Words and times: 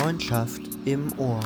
Freundschaft 0.00 0.62
im 0.86 1.12
Ohr. 1.18 1.40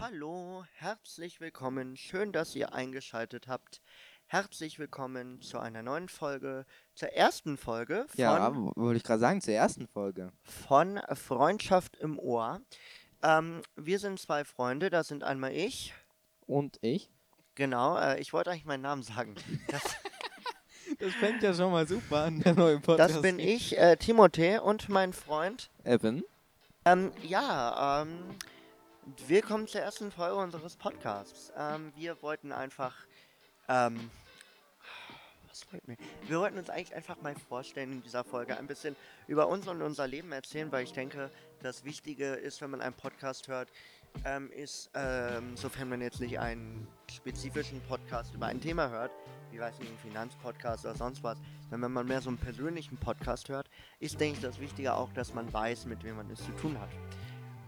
Hallo, 0.00 0.64
herzlich 0.74 1.40
willkommen. 1.40 1.96
Schön, 1.96 2.32
dass 2.32 2.54
ihr 2.54 2.74
eingeschaltet 2.74 3.48
habt. 3.48 3.80
Herzlich 4.26 4.78
willkommen 4.78 5.40
zu 5.40 5.58
einer 5.58 5.82
neuen 5.82 6.08
Folge, 6.08 6.66
zur 6.94 7.08
ersten 7.08 7.56
Folge 7.56 8.04
von, 8.08 8.20
Ja, 8.20 8.54
wollte 8.76 8.98
ich 8.98 9.02
gerade 9.02 9.18
sagen, 9.18 9.40
zur 9.40 9.54
ersten 9.54 9.88
Folge. 9.88 10.30
von 10.42 11.00
Freundschaft 11.14 11.96
im 11.96 12.18
Ohr. 12.18 12.60
Ähm, 13.22 13.62
wir 13.76 13.98
sind 13.98 14.18
zwei 14.18 14.44
Freunde, 14.44 14.90
das 14.90 15.08
sind 15.08 15.24
einmal 15.24 15.52
ich. 15.52 15.94
Und 16.46 16.78
ich. 16.80 17.10
Genau, 17.54 17.98
äh, 17.98 18.20
ich 18.20 18.32
wollte 18.32 18.50
eigentlich 18.50 18.64
meinen 18.64 18.82
Namen 18.82 19.02
sagen. 19.02 19.34
Das, 19.68 19.82
Das 20.98 21.14
fängt 21.14 21.42
ja 21.42 21.54
schon 21.54 21.72
mal 21.72 21.86
super 21.86 22.24
an, 22.24 22.40
der 22.40 22.54
neue 22.54 22.78
Podcast. 22.78 23.14
das 23.14 23.22
bin 23.22 23.38
ich, 23.38 23.78
äh, 23.78 23.96
Timothée 23.98 24.58
und 24.58 24.88
mein 24.90 25.12
Freund. 25.12 25.70
Evan. 25.84 26.22
Ähm, 26.84 27.12
ja, 27.22 28.02
ähm, 28.02 28.36
willkommen 29.26 29.66
zur 29.66 29.80
ersten 29.80 30.10
Folge 30.10 30.36
unseres 30.36 30.76
Podcasts. 30.76 31.52
Ähm, 31.56 31.92
wir 31.96 32.20
wollten 32.22 32.52
einfach, 32.52 32.94
ähm, 33.68 34.10
wollten 35.72 35.88
wir? 35.88 35.96
Wir 36.26 36.40
wollten 36.40 36.58
uns 36.58 36.70
eigentlich 36.70 36.94
einfach 36.94 37.20
mal 37.22 37.34
vorstellen 37.48 37.92
in 37.92 38.02
dieser 38.02 38.24
Folge, 38.24 38.56
ein 38.56 38.66
bisschen 38.66 38.96
über 39.26 39.48
uns 39.48 39.66
und 39.68 39.82
unser 39.82 40.06
Leben 40.06 40.32
erzählen, 40.32 40.70
weil 40.72 40.84
ich 40.84 40.92
denke, 40.92 41.30
das 41.62 41.84
Wichtige 41.84 42.26
ist, 42.34 42.60
wenn 42.60 42.70
man 42.70 42.80
einen 42.80 42.94
Podcast 42.94 43.48
hört, 43.48 43.70
ähm, 44.24 44.50
ist, 44.52 44.90
ähm, 44.94 45.56
sofern 45.56 45.88
man 45.88 46.00
jetzt 46.00 46.20
nicht 46.20 46.38
einen 46.38 46.86
spezifischen 47.10 47.80
Podcast 47.82 48.34
über 48.34 48.46
ein 48.46 48.60
Thema 48.60 48.90
hört, 48.90 49.12
wie 49.50 49.58
weiß 49.58 49.74
ich, 49.80 49.88
einen 49.88 49.98
Finanzpodcast 49.98 50.84
oder 50.84 50.94
sonst 50.94 51.22
was, 51.22 51.38
sondern 51.62 51.82
wenn 51.82 51.92
man 51.92 52.06
mehr 52.06 52.20
so 52.20 52.28
einen 52.28 52.38
persönlichen 52.38 52.96
Podcast 52.96 53.48
hört, 53.48 53.68
ist, 53.98 54.20
denke 54.20 54.36
ich, 54.36 54.42
das 54.42 54.60
Wichtige 54.60 54.94
auch, 54.94 55.12
dass 55.12 55.34
man 55.34 55.52
weiß, 55.52 55.86
mit 55.86 56.02
wem 56.04 56.16
man 56.16 56.30
es 56.30 56.44
zu 56.44 56.52
tun 56.52 56.78
hat. 56.78 56.90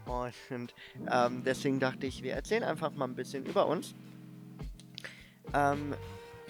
Und 0.05 0.73
ähm, 1.09 1.43
deswegen 1.43 1.79
dachte 1.79 2.05
ich, 2.05 2.23
wir 2.23 2.33
erzählen 2.33 2.63
einfach 2.63 2.91
mal 2.91 3.05
ein 3.05 3.15
bisschen 3.15 3.45
über 3.45 3.67
uns. 3.67 3.95
Ähm, 5.53 5.95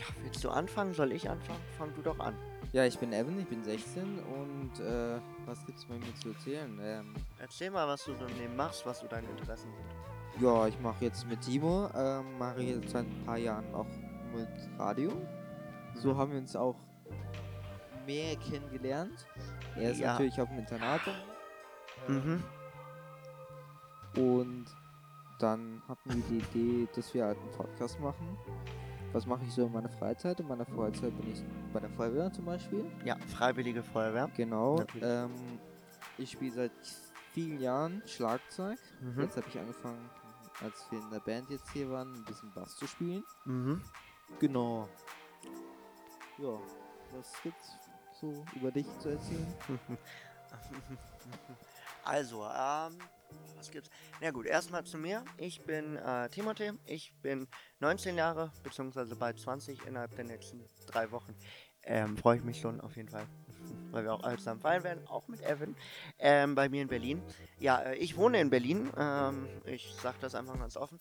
ja, 0.08 0.24
willst 0.24 0.44
du 0.44 0.50
anfangen? 0.50 0.94
Soll 0.94 1.12
ich 1.12 1.30
anfangen? 1.30 1.60
Fang 1.78 1.94
du 1.96 2.02
doch 2.02 2.20
an. 2.20 2.36
Ja, 2.72 2.86
ich 2.86 2.98
bin 2.98 3.14
Evan, 3.14 3.40
ich 3.40 3.48
bin 3.48 3.64
16 3.64 4.04
und 4.20 4.80
äh, 4.80 5.20
was 5.46 5.64
gibt's 5.66 5.86
bei 5.86 5.96
mir 5.96 6.16
zu 6.16 6.30
erzählen? 6.30 6.80
Ähm, 6.82 7.14
Erzähl 7.40 7.70
mal, 7.70 7.88
was 7.88 8.04
du 8.06 8.16
so 8.16 8.26
im 8.26 8.36
Leben 8.38 8.56
machst, 8.56 8.86
was 8.86 9.00
so 9.00 9.08
deine 9.08 9.28
Interessen 9.30 9.70
sind. 9.74 10.44
ja, 10.44 10.68
ich 10.68 10.80
mache 10.80 11.06
jetzt 11.06 11.28
mit 11.28 11.42
Timo, 11.42 11.90
ähm, 11.96 12.38
mache 12.40 12.62
jetzt 12.64 12.90
seit 12.90 13.06
ein 13.06 13.24
paar 13.26 13.38
Jahren 13.38 13.74
auch 13.76 13.86
mit 14.34 14.48
Radio. 14.80 15.12
So 15.96 16.18
haben 16.18 16.32
wir 16.32 16.40
uns 16.40 16.56
auch 16.56 16.76
mehr 18.08 18.36
kennengelernt. 18.38 19.28
Er 19.76 19.92
ist 19.92 20.00
Ja. 20.00 20.14
natürlich 20.14 20.42
auf 20.42 20.50
dem 20.50 20.60
Internat. 20.60 21.02
Mhm. 22.08 22.44
Und 24.18 24.66
dann 25.40 25.82
hatten 25.88 26.10
wir 26.10 26.24
die 26.30 26.38
Idee, 26.58 26.88
dass 26.96 27.14
wir 27.14 27.26
halt 27.26 27.38
einen 27.38 27.52
Podcast 27.52 28.00
machen. 28.00 28.38
Was 29.14 29.28
mache 29.28 29.44
ich 29.46 29.54
so 29.54 29.68
in 29.68 29.72
meiner 29.72 29.90
Freizeit? 29.90 30.40
In 30.40 30.48
meiner 30.48 30.66
Freizeit 30.66 31.16
bin 31.16 31.32
ich 31.32 31.44
bei 31.72 31.80
der 31.80 31.90
Feuerwehr 31.92 32.34
zum 32.34 32.46
Beispiel. 32.46 32.84
Ja, 33.06 33.16
Freiwillige 33.28 33.84
Feuerwehr. 33.84 34.28
Genau. 34.36 34.84
Ähm, 35.02 35.30
ich 36.18 36.32
spiele 36.32 36.52
seit 36.52 36.72
vielen 37.32 37.62
Jahren 37.62 38.02
Schlagzeug. 38.08 38.80
Mhm. 39.02 39.22
Jetzt 39.22 39.38
habe 39.38 39.48
ich 39.48 39.60
angefangen, 39.60 40.10
als 40.64 40.84
wir 40.90 41.00
in 41.00 41.12
der 41.12 41.20
Band 41.20 41.48
jetzt 41.52 41.70
hier 41.72 41.92
waren, 41.92 42.12
ein 42.12 42.26
bisschen 42.26 42.52
Bass 42.54 42.76
zu 42.76 42.88
spielen. 42.88 43.24
Mhm. 43.46 43.84
Genau. 44.40 44.90
Ja, 46.40 46.58
was 47.16 47.34
gibt's 47.44 47.72
so 48.20 48.44
über 48.56 48.72
dich 48.72 48.88
zu 48.98 49.10
erzählen? 49.10 49.54
Also, 52.06 52.44
ähm, 52.44 52.98
was 53.58 53.72
gibt's? 53.72 53.90
Na 54.22 54.32
gut, 54.32 54.46
erstmal 54.46 54.84
zu 54.84 54.98
mir. 54.98 55.24
Ich 55.38 55.62
bin 55.62 55.96
äh, 55.98 56.30
Timothée. 56.30 56.78
Ich 56.86 57.14
bin 57.22 57.48
19 57.80 58.18
Jahre, 58.18 58.52
beziehungsweise 58.64 59.16
bald 59.16 59.40
20 59.40 59.86
innerhalb 59.86 60.16
der 60.16 60.26
nächsten 60.26 60.64
drei 60.88 61.12
Wochen. 61.12 61.36
Ähm, 61.86 62.18
freue 62.18 62.38
ich 62.38 62.44
mich 62.44 62.60
schon 62.60 62.82
auf 62.82 62.96
jeden 62.96 63.10
Fall. 63.10 63.26
Weil 63.92 64.04
wir 64.04 64.14
auch 64.14 64.24
alle 64.24 64.38
zusammen 64.38 64.62
feiern 64.62 64.84
werden, 64.84 65.08
auch 65.08 65.28
mit 65.28 65.42
Evan. 65.42 65.76
Ähm, 66.20 66.56
bei 66.56 66.70
mir 66.70 66.82
in 66.82 66.88
Berlin. 66.88 67.22
Ja, 67.60 67.80
äh, 67.80 67.96
ich 67.96 68.18
wohne 68.18 68.40
in 68.40 68.50
Berlin. 68.50 68.92
Ähm, 68.98 69.48
ich 69.66 69.94
sag 70.02 70.20
das 70.20 70.36
einfach 70.36 70.58
ganz 70.58 70.78
offen. 70.78 70.98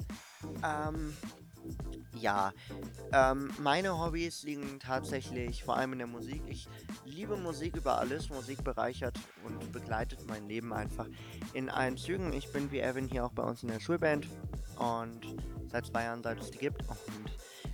Ja, 2.14 2.52
ähm, 3.12 3.50
meine 3.58 3.98
Hobbys 3.98 4.42
liegen 4.42 4.78
tatsächlich 4.78 5.64
vor 5.64 5.76
allem 5.76 5.94
in 5.94 5.98
der 5.98 6.06
Musik. 6.06 6.42
Ich 6.46 6.68
liebe 7.04 7.36
Musik 7.36 7.76
über 7.76 7.98
alles. 7.98 8.28
Musik 8.28 8.62
bereichert 8.62 9.18
und 9.44 9.72
begleitet 9.72 10.26
mein 10.28 10.46
Leben 10.46 10.72
einfach 10.72 11.06
in 11.54 11.70
allen 11.70 11.96
Zügen. 11.96 12.32
Ich 12.32 12.52
bin 12.52 12.70
wie 12.70 12.80
Evan 12.80 13.08
hier 13.08 13.24
auch 13.24 13.32
bei 13.32 13.42
uns 13.42 13.62
in 13.62 13.70
der 13.70 13.80
Schulband 13.80 14.28
und 14.76 15.20
seit 15.70 15.86
zwei 15.86 16.04
Jahren, 16.04 16.22
seit 16.22 16.38
es 16.38 16.50
die 16.50 16.58
gibt. 16.58 16.82
Und 16.88 17.32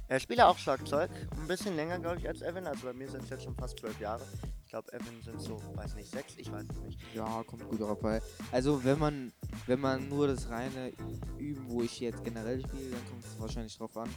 äh, 0.08 0.20
spiele 0.20 0.46
auch 0.46 0.58
Schlagzeug. 0.58 1.10
Ein 1.36 1.48
bisschen 1.48 1.74
länger, 1.74 1.98
glaube 1.98 2.18
ich, 2.18 2.28
als 2.28 2.40
Evan. 2.40 2.66
Also 2.66 2.86
bei 2.86 2.92
mir 2.92 3.08
sind 3.08 3.24
es 3.24 3.30
jetzt 3.30 3.44
schon 3.44 3.56
fast 3.56 3.78
zwölf 3.78 3.98
Jahre. 3.98 4.24
Ich 4.68 4.72
glaube, 4.72 4.92
Evan 4.92 5.22
sind 5.22 5.40
so, 5.40 5.58
weiß 5.76 5.94
nicht, 5.94 6.10
sechs. 6.10 6.34
Ich 6.36 6.52
weiß 6.52 6.66
es 6.70 6.80
nicht. 6.82 7.00
Ja, 7.14 7.42
kommt 7.44 7.66
gut 7.70 7.80
drauf 7.80 7.98
bei. 8.00 8.20
Also 8.52 8.84
wenn 8.84 8.98
man 8.98 9.32
wenn 9.64 9.80
man 9.80 10.10
nur 10.10 10.26
das 10.26 10.50
reine 10.50 10.92
Üben, 11.38 11.64
wo 11.70 11.80
ich 11.80 11.98
jetzt 12.00 12.22
generell 12.22 12.60
spiele, 12.60 12.90
dann 12.90 13.08
kommt 13.08 13.24
es 13.24 13.40
wahrscheinlich 13.40 13.78
drauf 13.78 13.96
an. 13.96 14.10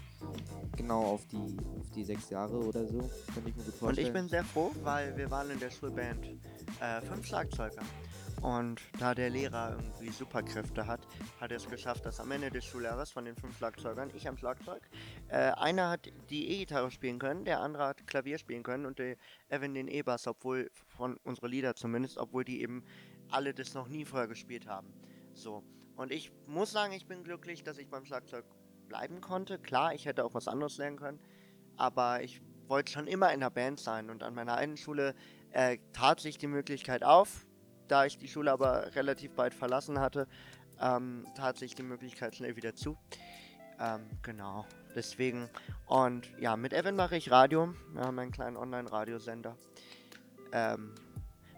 Genau 0.75 1.05
auf 1.05 1.25
die 1.27 1.57
auf 1.79 1.89
die 1.91 2.03
sechs 2.03 2.29
Jahre 2.31 2.57
oder 2.57 2.85
so. 2.85 2.97
Kann 3.33 3.47
ich 3.47 3.55
mir 3.55 3.63
gut 3.63 3.67
Und 3.67 3.75
vorstellen. 3.75 4.07
ich 4.07 4.13
bin 4.13 4.27
sehr 4.27 4.43
froh, 4.43 4.73
weil 4.83 5.15
wir 5.15 5.31
waren 5.31 5.49
in 5.51 5.59
der 5.59 5.71
Schulband 5.71 6.25
äh, 6.81 6.99
fünf 7.01 7.25
Schlagzeuger. 7.25 7.81
Und 8.41 8.81
da 8.99 9.13
der 9.13 9.29
Lehrer 9.29 9.77
irgendwie 9.77 10.09
Superkräfte 10.09 10.87
hat, 10.87 11.01
hat 11.39 11.51
er 11.51 11.57
es 11.57 11.69
geschafft, 11.69 12.05
dass 12.05 12.19
am 12.19 12.31
Ende 12.31 12.49
des 12.49 12.65
Schuljahres 12.65 13.11
von 13.11 13.23
den 13.23 13.35
fünf 13.35 13.55
Schlagzeugern, 13.57 14.09
ich 14.15 14.27
am 14.27 14.35
Schlagzeug, 14.35 14.81
äh, 15.27 15.51
einer 15.51 15.91
hat 15.91 16.11
die 16.31 16.49
E-Gitarre 16.49 16.89
spielen 16.89 17.19
können, 17.19 17.45
der 17.45 17.59
andere 17.59 17.85
hat 17.85 18.07
Klavier 18.07 18.39
spielen 18.39 18.63
können 18.63 18.87
und 18.87 18.97
der 18.97 19.15
Evan 19.49 19.75
den 19.75 19.87
E-Bass, 19.87 20.25
obwohl 20.25 20.71
von 20.87 21.17
unsere 21.23 21.47
Lieder 21.47 21.75
zumindest, 21.75 22.17
obwohl 22.17 22.43
die 22.43 22.61
eben 22.61 22.83
alle 23.29 23.53
das 23.53 23.75
noch 23.75 23.87
nie 23.87 24.05
vorher 24.05 24.27
gespielt 24.27 24.67
haben. 24.67 24.91
So. 25.33 25.63
Und 25.95 26.11
ich 26.11 26.31
muss 26.47 26.71
sagen, 26.71 26.93
ich 26.93 27.05
bin 27.05 27.23
glücklich, 27.23 27.63
dass 27.63 27.77
ich 27.77 27.89
beim 27.89 28.05
Schlagzeug 28.05 28.45
bleiben 28.87 29.21
konnte. 29.21 29.59
Klar, 29.59 29.93
ich 29.93 30.05
hätte 30.05 30.25
auch 30.25 30.33
was 30.33 30.47
anderes 30.47 30.77
lernen 30.77 30.97
können, 30.97 31.19
aber 31.77 32.23
ich 32.23 32.41
wollte 32.67 32.91
schon 32.91 33.05
immer 33.05 33.31
in 33.33 33.41
der 33.41 33.51
Band 33.51 33.79
sein 33.79 34.09
und 34.09 34.23
an 34.23 34.33
meiner 34.33 34.55
einen 34.55 34.77
Schule 34.77 35.13
äh, 35.51 35.77
tat 35.93 36.19
sich 36.19 36.39
die 36.39 36.47
Möglichkeit 36.47 37.03
auf. 37.03 37.45
Da 37.91 38.05
ich 38.05 38.17
die 38.17 38.29
Schule 38.29 38.53
aber 38.53 38.95
relativ 38.95 39.33
bald 39.33 39.53
verlassen 39.53 39.99
hatte, 39.99 40.25
ähm, 40.79 41.27
tat 41.35 41.57
sich 41.57 41.75
die 41.75 41.83
Möglichkeit 41.83 42.33
schnell 42.33 42.55
wieder 42.55 42.73
zu. 42.73 42.97
Ähm, 43.81 43.99
genau, 44.21 44.65
deswegen. 44.95 45.49
Und 45.87 46.29
ja, 46.39 46.55
mit 46.55 46.71
Evan 46.71 46.95
mache 46.95 47.17
ich 47.17 47.31
Radio. 47.31 47.73
Wir 47.91 48.03
haben 48.03 48.17
einen 48.17 48.31
kleinen 48.31 48.55
Online-Radiosender. 48.55 49.57
Ähm, 50.53 50.95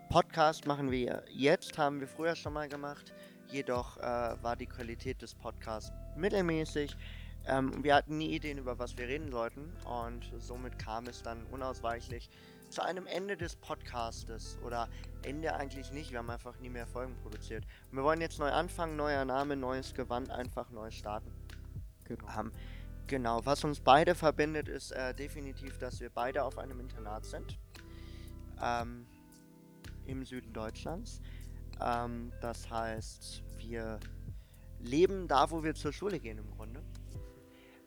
Podcast 0.10 0.66
machen 0.66 0.90
wir 0.90 1.24
jetzt, 1.30 1.78
haben 1.78 2.00
wir 2.00 2.08
früher 2.08 2.36
schon 2.36 2.54
mal 2.54 2.68
gemacht. 2.68 3.14
Jedoch 3.52 3.98
äh, 3.98 4.02
war 4.02 4.56
die 4.56 4.66
Qualität 4.66 5.22
des 5.22 5.36
Podcasts 5.36 5.92
mittelmäßig. 6.16 6.98
Ähm, 7.46 7.84
wir 7.84 7.94
hatten 7.94 8.18
nie 8.18 8.34
Ideen, 8.34 8.58
über 8.58 8.80
was 8.80 8.98
wir 8.98 9.08
reden 9.08 9.32
sollten. 9.32 9.72
Und 9.86 10.34
somit 10.40 10.80
kam 10.80 11.06
es 11.06 11.22
dann 11.22 11.46
unausweichlich 11.52 12.32
zu 12.74 12.84
einem 12.84 13.06
Ende 13.06 13.38
des 13.38 13.56
Podcastes. 13.56 14.58
Oder 14.64 14.90
Ende 15.22 15.54
eigentlich 15.56 15.92
nicht. 15.92 16.12
Wir 16.12 16.20
haben 16.20 16.30
einfach 16.30 16.58
nie 16.60 16.70
mehr 16.70 16.88
Folgen 16.88 17.16
produziert. 17.22 17.66
Und 17.92 17.98
wir 17.98 18.04
wollen 18.04 18.22
jetzt 18.22 18.40
neu 18.40 18.52
anfangen, 18.52 18.96
neuer 18.96 19.26
Name, 19.26 19.56
neues 19.56 19.94
Gewand, 19.94 20.32
einfach 20.32 20.70
neu 20.72 20.92
starten. 20.92 21.32
genau. 22.06 22.28
Ähm, 22.40 22.52
genau, 23.08 23.46
was 23.46 23.64
uns 23.64 23.80
beide 23.80 24.16
verbindet, 24.16 24.68
ist 24.68 24.92
äh, 24.92 25.14
definitiv, 25.14 25.78
dass 25.78 26.00
wir 26.00 26.10
beide 26.10 26.44
auf 26.44 26.58
einem 26.58 26.80
Internat 26.80 27.26
sind. 27.26 27.58
Ähm, 28.62 29.06
Im 30.06 30.26
Süden 30.26 30.52
Deutschlands. 30.54 31.22
Ähm, 31.80 32.32
das 32.42 32.70
heißt, 32.70 33.44
wir 33.58 34.00
leben 34.80 35.28
da, 35.28 35.50
wo 35.52 35.64
wir 35.64 35.76
zur 35.76 35.94
Schule 35.94 36.20
gehen 36.20 36.40
im 36.40 36.50
Grunde. 36.52 36.82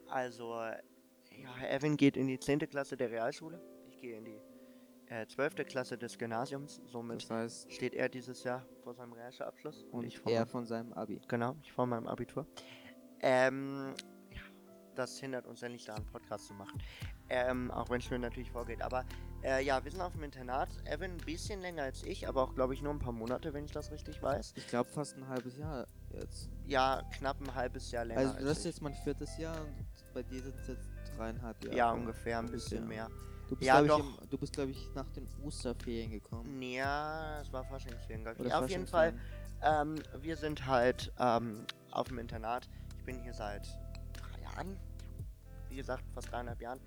Also, 0.09 0.55
ja, 0.55 1.69
Evan 1.69 1.97
geht 1.97 2.17
in 2.17 2.29
die 2.29 2.39
10. 2.39 2.61
Klasse 2.61 2.97
der 2.97 3.11
Realschule. 3.11 3.61
Ich 3.89 4.01
gehe 4.01 4.17
in 4.17 4.25
die 4.25 4.41
äh, 5.09 5.27
12. 5.27 5.55
Klasse 5.67 5.97
des 5.99 6.19
Gymnasiums. 6.19 6.81
Somit 6.87 7.23
Das 7.23 7.31
heißt, 7.31 7.73
steht 7.73 7.95
er 7.95 8.09
dieses 8.09 8.43
Jahr 8.45 8.65
vor 8.83 8.95
seinem 8.95 9.13
Realschulabschluss. 9.13 9.85
und 9.93 10.05
ich 10.05 10.19
vor 10.19 10.33
er 10.33 10.41
meinem- 10.41 10.49
von 10.51 10.67
seinem 10.67 10.93
Abi. 10.93 11.21
Genau, 11.29 11.57
ich 11.63 11.73
vor 11.73 11.87
meinem 11.87 12.07
Abitur. 12.07 12.47
Ähm, 13.21 13.95
ja, 14.31 14.41
das 14.95 15.19
hindert 15.19 15.47
uns 15.47 15.61
ja 15.61 15.69
nicht 15.69 15.89
daran, 15.89 16.03
einen 16.03 16.11
Podcast 16.13 16.47
zu 16.47 16.55
machen. 16.55 16.81
Ähm, 17.29 17.71
auch 17.73 17.91
wenn 17.91 18.01
Schule 18.01 18.21
natürlich 18.21 18.51
vorgeht. 18.53 18.83
Aber 18.83 19.05
äh, 19.43 19.65
ja, 19.65 19.83
wir 19.83 19.91
sind 19.91 20.01
auf 20.01 20.13
dem 20.13 20.23
Internat. 20.23 20.69
Evan 20.85 21.13
ein 21.13 21.17
bisschen 21.19 21.61
länger 21.61 21.83
als 21.85 22.03
ich, 22.05 22.29
aber 22.29 22.43
auch, 22.43 22.55
glaube 22.55 22.75
ich, 22.75 22.83
nur 22.83 22.93
ein 22.93 22.99
paar 23.01 23.13
Monate, 23.13 23.53
wenn 23.53 23.65
ich 23.65 23.73
das 23.73 23.91
richtig 23.91 24.23
weiß. 24.23 24.53
Ich 24.57 24.67
glaube 24.69 24.89
fast 24.91 25.17
ein 25.17 25.27
halbes 25.27 25.57
Jahr 25.57 25.87
jetzt. 26.13 26.49
Ja, 26.67 27.03
knapp 27.19 27.41
ein 27.41 27.53
halbes 27.55 27.91
Jahr 27.91 28.05
länger. 28.05 28.21
Also 28.21 28.33
das 28.35 28.43
als 28.45 28.51
ist 28.53 28.59
ich. 28.59 28.65
jetzt 28.67 28.83
mein 28.83 28.95
viertes 28.95 29.37
Jahr 29.39 29.61
und 29.61 29.75
bei 30.15 30.23
dir 30.23 30.41
sind 30.41 30.55
es 30.57 30.69
jetzt 30.69 30.89
dreieinhalb 31.17 31.65
Jahre. 31.65 31.77
Ja, 31.77 31.91
ungefähr, 31.93 32.39
ein 32.39 32.45
Ungefähr. 32.47 32.61
bisschen 32.61 32.87
mehr. 32.89 33.11
Du 33.49 33.55
bist, 33.55 33.67
Ja, 33.67 33.81
glaube 33.81 34.05
ich, 34.23 34.29
du 34.29 34.39
bist, 34.39 34.53
glaube 34.53 34.71
ich, 34.73 34.89
nach 34.95 35.09
den 35.11 35.27
Osterferien 35.45 36.11
gekommen. 36.11 36.61
Ja, 36.63 37.41
es 37.41 37.53
war 37.53 37.65
Faschingsferien, 37.65 38.23
glaub 38.23 38.35
ich. 38.35 38.41
Oder 38.41 38.51
Ja, 38.51 38.61
auf 38.61 38.71
jeden 38.71 38.87
Fall. 38.87 39.15
Ähm, 39.63 39.97
wir 40.21 40.37
sind 40.37 40.67
halt 40.67 41.13
ähm, 41.19 41.65
auf 41.93 42.09
dem 42.09 42.19
Internat. 42.19 42.69
Ich 42.99 43.05
bin 43.05 43.23
hier 43.23 43.33
seit 43.33 43.67
drei 44.13 44.43
Jahren. 44.43 44.77
Wie 45.69 45.77
gesagt, 45.77 46.05
fast 46.13 46.31
dreieinhalb 46.31 46.61
Jahren. 46.61 46.81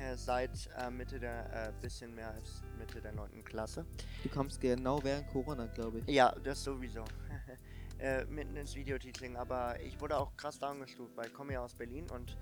Äh, 0.00 0.16
seit 0.16 0.50
äh, 0.78 0.90
Mitte 0.90 1.20
der, 1.20 1.68
äh, 1.68 1.72
bisschen 1.80 2.14
mehr 2.14 2.30
als 2.30 2.62
Mitte 2.78 3.00
der 3.00 3.12
9. 3.12 3.44
Klasse. 3.44 3.84
Du 4.22 4.28
kamst 4.28 4.60
genau 4.60 5.02
während 5.04 5.28
Corona, 5.28 5.66
glaube 5.66 6.00
ich. 6.00 6.08
Ja, 6.08 6.34
das 6.42 6.64
sowieso. 6.64 7.04
äh, 7.98 8.24
mitten 8.24 8.56
ins 8.56 8.74
Videoteaching. 8.74 9.36
Aber 9.36 9.78
ich 9.80 10.00
wurde 10.00 10.16
auch 10.16 10.36
krass 10.36 10.58
downgestuft, 10.58 11.16
weil 11.16 11.26
ich 11.26 11.34
komme 11.34 11.52
ja 11.52 11.60
aus 11.62 11.74
Berlin 11.74 12.08
und 12.10 12.36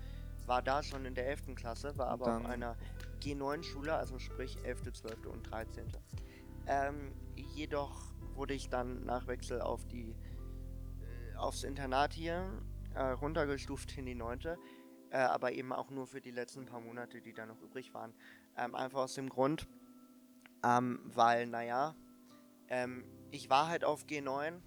war 0.47 0.61
da 0.61 0.83
schon 0.83 1.05
in 1.05 1.15
der 1.15 1.27
11. 1.27 1.55
Klasse, 1.55 1.97
war 1.97 2.07
aber 2.07 2.37
auf 2.37 2.45
einer 2.45 2.77
G9-Schule, 3.21 3.93
also 3.93 4.19
sprich 4.19 4.57
11., 4.63 4.93
12. 4.93 5.25
und 5.27 5.43
13. 5.43 5.85
Ähm, 6.67 7.13
jedoch 7.35 8.13
wurde 8.35 8.53
ich 8.53 8.69
dann 8.69 9.05
nach 9.05 9.27
Wechsel 9.27 9.61
auf 9.61 9.85
die 9.87 10.15
äh, 11.01 11.35
aufs 11.35 11.63
Internat 11.63 12.13
hier 12.13 12.49
äh, 12.95 13.01
runtergestuft 13.01 13.97
in 13.97 14.05
die 14.05 14.15
9. 14.15 14.39
Äh, 15.09 15.17
aber 15.17 15.51
eben 15.51 15.71
auch 15.71 15.89
nur 15.89 16.07
für 16.07 16.21
die 16.21 16.31
letzten 16.31 16.65
paar 16.65 16.81
Monate, 16.81 17.21
die 17.21 17.33
da 17.33 17.45
noch 17.45 17.61
übrig 17.61 17.93
waren. 17.93 18.13
Ähm, 18.57 18.73
einfach 18.75 19.01
aus 19.01 19.13
dem 19.13 19.29
Grund, 19.29 19.67
ähm, 20.63 20.99
weil, 21.05 21.47
naja, 21.47 21.95
ähm, 22.69 23.03
ich 23.31 23.49
war 23.49 23.67
halt 23.67 23.83
auf 23.83 24.05
G9, 24.05 24.59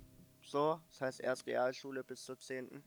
so, 0.42 0.80
das 0.88 1.00
heißt 1.00 1.20
erst 1.20 1.46
Realschule 1.46 2.04
bis 2.04 2.24
zur 2.24 2.38
10. 2.38 2.82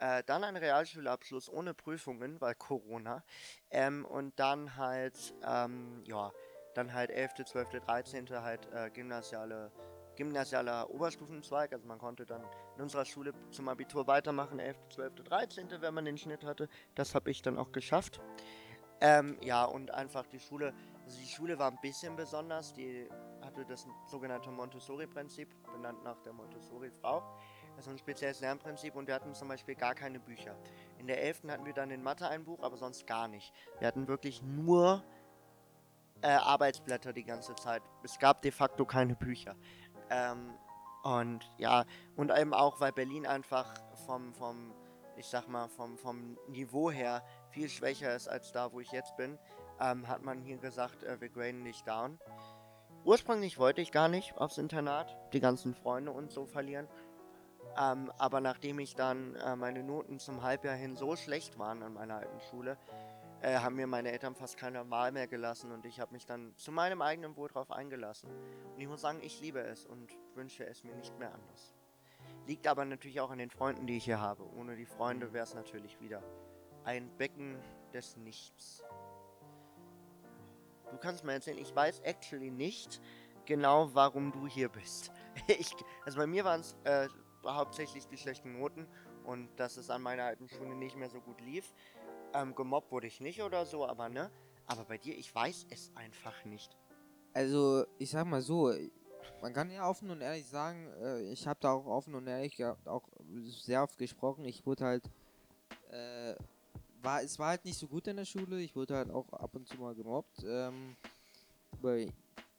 Äh, 0.00 0.22
dann 0.24 0.44
ein 0.44 0.56
Realschulabschluss 0.56 1.50
ohne 1.50 1.74
Prüfungen, 1.74 2.40
weil 2.40 2.54
Corona. 2.54 3.22
Ähm, 3.70 4.06
und 4.06 4.38
dann 4.40 4.76
halt, 4.76 5.34
ähm, 5.46 6.02
ja, 6.06 6.32
dann 6.74 6.94
halt 6.94 7.10
11., 7.10 7.44
12., 7.44 7.68
13. 7.84 8.30
halt 8.42 8.66
äh, 8.72 8.88
gymnasiale, 8.90 9.70
gymnasialer 10.16 10.88
Oberstufenzweig. 10.88 11.74
Also 11.74 11.86
man 11.86 11.98
konnte 11.98 12.24
dann 12.24 12.42
in 12.76 12.82
unserer 12.82 13.04
Schule 13.04 13.34
zum 13.50 13.68
Abitur 13.68 14.06
weitermachen, 14.06 14.58
11., 14.58 14.78
12., 14.88 15.14
13., 15.16 15.68
wenn 15.80 15.92
man 15.92 16.06
den 16.06 16.16
Schnitt 16.16 16.44
hatte. 16.44 16.70
Das 16.94 17.14
habe 17.14 17.30
ich 17.30 17.42
dann 17.42 17.58
auch 17.58 17.70
geschafft. 17.70 18.22
Ähm, 19.02 19.36
ja, 19.42 19.66
und 19.66 19.90
einfach 19.92 20.26
die 20.26 20.40
Schule, 20.40 20.72
also 21.04 21.18
die 21.18 21.28
Schule 21.28 21.58
war 21.58 21.70
ein 21.70 21.78
bisschen 21.82 22.16
besonders. 22.16 22.72
Die 22.72 23.06
hatte 23.42 23.66
das 23.66 23.86
sogenannte 24.06 24.50
Montessori-Prinzip, 24.50 25.48
benannt 25.72 26.02
nach 26.04 26.20
der 26.22 26.32
Montessori-Frau. 26.32 27.22
Also 27.80 27.92
ein 27.92 27.98
spezielles 27.98 28.40
Lernprinzip 28.40 28.94
und 28.94 29.06
wir 29.06 29.14
hatten 29.14 29.32
zum 29.32 29.48
Beispiel 29.48 29.74
gar 29.74 29.94
keine 29.94 30.20
Bücher. 30.20 30.54
In 30.98 31.06
der 31.06 31.22
11. 31.22 31.44
hatten 31.48 31.64
wir 31.64 31.72
dann 31.72 31.90
in 31.90 32.02
Mathe 32.02 32.28
ein 32.28 32.44
Buch, 32.44 32.62
aber 32.62 32.76
sonst 32.76 33.06
gar 33.06 33.26
nicht. 33.26 33.54
Wir 33.78 33.88
hatten 33.88 34.06
wirklich 34.06 34.42
nur 34.42 35.02
äh, 36.20 36.28
Arbeitsblätter 36.28 37.14
die 37.14 37.24
ganze 37.24 37.54
Zeit. 37.54 37.80
Es 38.02 38.18
gab 38.18 38.42
de 38.42 38.50
facto 38.50 38.84
keine 38.84 39.16
Bücher. 39.16 39.56
Ähm, 40.10 40.52
und 41.04 41.50
ja, 41.56 41.86
und 42.16 42.30
eben 42.30 42.52
auch, 42.52 42.82
weil 42.82 42.92
Berlin 42.92 43.26
einfach 43.26 43.72
vom, 44.04 44.34
vom 44.34 44.74
ich 45.16 45.28
sag 45.28 45.48
mal, 45.48 45.68
vom, 45.68 45.96
vom 45.96 46.36
Niveau 46.48 46.90
her 46.90 47.24
viel 47.48 47.70
schwächer 47.70 48.14
ist 48.14 48.28
als 48.28 48.52
da, 48.52 48.74
wo 48.74 48.80
ich 48.80 48.92
jetzt 48.92 49.16
bin, 49.16 49.38
ähm, 49.80 50.06
hat 50.06 50.22
man 50.22 50.42
hier 50.42 50.58
gesagt, 50.58 51.02
äh, 51.02 51.18
wir 51.18 51.30
graden 51.30 51.64
dich 51.64 51.82
down. 51.84 52.18
Ursprünglich 53.04 53.58
wollte 53.58 53.80
ich 53.80 53.90
gar 53.90 54.08
nicht 54.08 54.36
aufs 54.36 54.58
Internat, 54.58 55.16
die 55.32 55.40
ganzen 55.40 55.74
Freunde 55.74 56.12
und 56.12 56.30
so 56.30 56.44
verlieren. 56.44 56.86
Ähm, 57.78 58.12
aber 58.18 58.40
nachdem 58.40 58.78
ich 58.78 58.94
dann 58.94 59.34
äh, 59.36 59.56
meine 59.56 59.82
Noten 59.82 60.18
zum 60.18 60.42
Halbjahr 60.42 60.74
hin 60.74 60.96
so 60.96 61.16
schlecht 61.16 61.58
waren 61.58 61.82
an 61.82 61.94
meiner 61.94 62.16
alten 62.16 62.40
Schule, 62.50 62.76
äh, 63.42 63.58
haben 63.58 63.76
mir 63.76 63.86
meine 63.86 64.10
Eltern 64.12 64.34
fast 64.34 64.56
keine 64.56 64.90
Wahl 64.90 65.12
mehr 65.12 65.26
gelassen 65.26 65.72
und 65.72 65.86
ich 65.86 66.00
habe 66.00 66.12
mich 66.12 66.26
dann 66.26 66.52
zu 66.56 66.72
meinem 66.72 67.00
eigenen 67.00 67.36
Wohl 67.36 67.48
drauf 67.48 67.70
eingelassen. 67.70 68.28
Und 68.74 68.80
ich 68.80 68.88
muss 68.88 69.00
sagen, 69.00 69.20
ich 69.22 69.40
liebe 69.40 69.60
es 69.60 69.86
und 69.86 70.10
wünsche 70.34 70.66
es 70.66 70.84
mir 70.84 70.94
nicht 70.94 71.18
mehr 71.18 71.32
anders. 71.32 71.74
Liegt 72.46 72.66
aber 72.66 72.84
natürlich 72.84 73.20
auch 73.20 73.30
an 73.30 73.38
den 73.38 73.50
Freunden, 73.50 73.86
die 73.86 73.96
ich 73.96 74.04
hier 74.04 74.20
habe. 74.20 74.44
Ohne 74.58 74.76
die 74.76 74.86
Freunde 74.86 75.32
wäre 75.32 75.44
es 75.44 75.54
natürlich 75.54 76.00
wieder 76.00 76.22
ein 76.84 77.10
Becken 77.16 77.56
des 77.92 78.16
Nichts. 78.16 78.84
Du 80.90 80.96
kannst 80.98 81.24
mir 81.24 81.32
erzählen, 81.32 81.58
ich 81.58 81.74
weiß 81.74 82.00
actually 82.00 82.50
nicht 82.50 83.00
genau, 83.46 83.94
warum 83.94 84.32
du 84.32 84.46
hier 84.46 84.68
bist. 84.68 85.12
Ich, 85.46 85.74
also 86.04 86.18
bei 86.18 86.26
mir 86.26 86.44
waren 86.44 86.60
es 86.60 86.76
äh, 86.84 87.08
hauptsächlich 87.44 88.06
die 88.06 88.16
schlechten 88.16 88.58
Noten 88.58 88.86
und 89.24 89.48
dass 89.56 89.76
es 89.76 89.90
an 89.90 90.02
meiner 90.02 90.24
alten 90.24 90.48
Schule 90.48 90.74
nicht 90.74 90.96
mehr 90.96 91.10
so 91.10 91.20
gut 91.20 91.40
lief. 91.40 91.72
Ähm, 92.34 92.54
gemobbt 92.54 92.90
wurde 92.92 93.06
ich 93.06 93.20
nicht 93.20 93.42
oder 93.42 93.66
so, 93.66 93.86
aber 93.86 94.08
ne? 94.08 94.30
Aber 94.66 94.84
bei 94.84 94.98
dir, 94.98 95.16
ich 95.16 95.34
weiß 95.34 95.66
es 95.70 95.90
einfach 95.96 96.44
nicht. 96.44 96.76
Also, 97.32 97.84
ich 97.98 98.10
sag 98.10 98.26
mal 98.26 98.40
so, 98.40 98.72
man 99.40 99.52
kann 99.52 99.70
ja 99.70 99.88
offen 99.88 100.10
und 100.10 100.20
ehrlich 100.20 100.46
sagen, 100.46 100.92
äh, 101.00 101.32
ich 101.32 101.46
habe 101.46 101.58
da 101.60 101.72
auch 101.72 101.86
offen 101.86 102.14
und 102.14 102.26
ehrlich 102.26 102.62
auch 102.64 103.08
sehr 103.46 103.82
oft 103.82 103.98
gesprochen. 103.98 104.44
Ich 104.44 104.64
wurde 104.66 104.84
halt, 104.84 105.10
äh, 105.90 106.34
war, 107.02 107.22
es 107.22 107.38
war 107.38 107.48
halt 107.48 107.64
nicht 107.64 107.78
so 107.78 107.88
gut 107.88 108.06
in 108.06 108.16
der 108.16 108.24
Schule. 108.24 108.60
Ich 108.60 108.76
wurde 108.76 108.96
halt 108.96 109.10
auch 109.10 109.32
ab 109.32 109.54
und 109.54 109.66
zu 109.66 109.76
mal 109.78 109.94
gemobbt, 109.94 110.44
ähm, 110.44 110.96
über 111.78 111.92
ein 111.92 112.12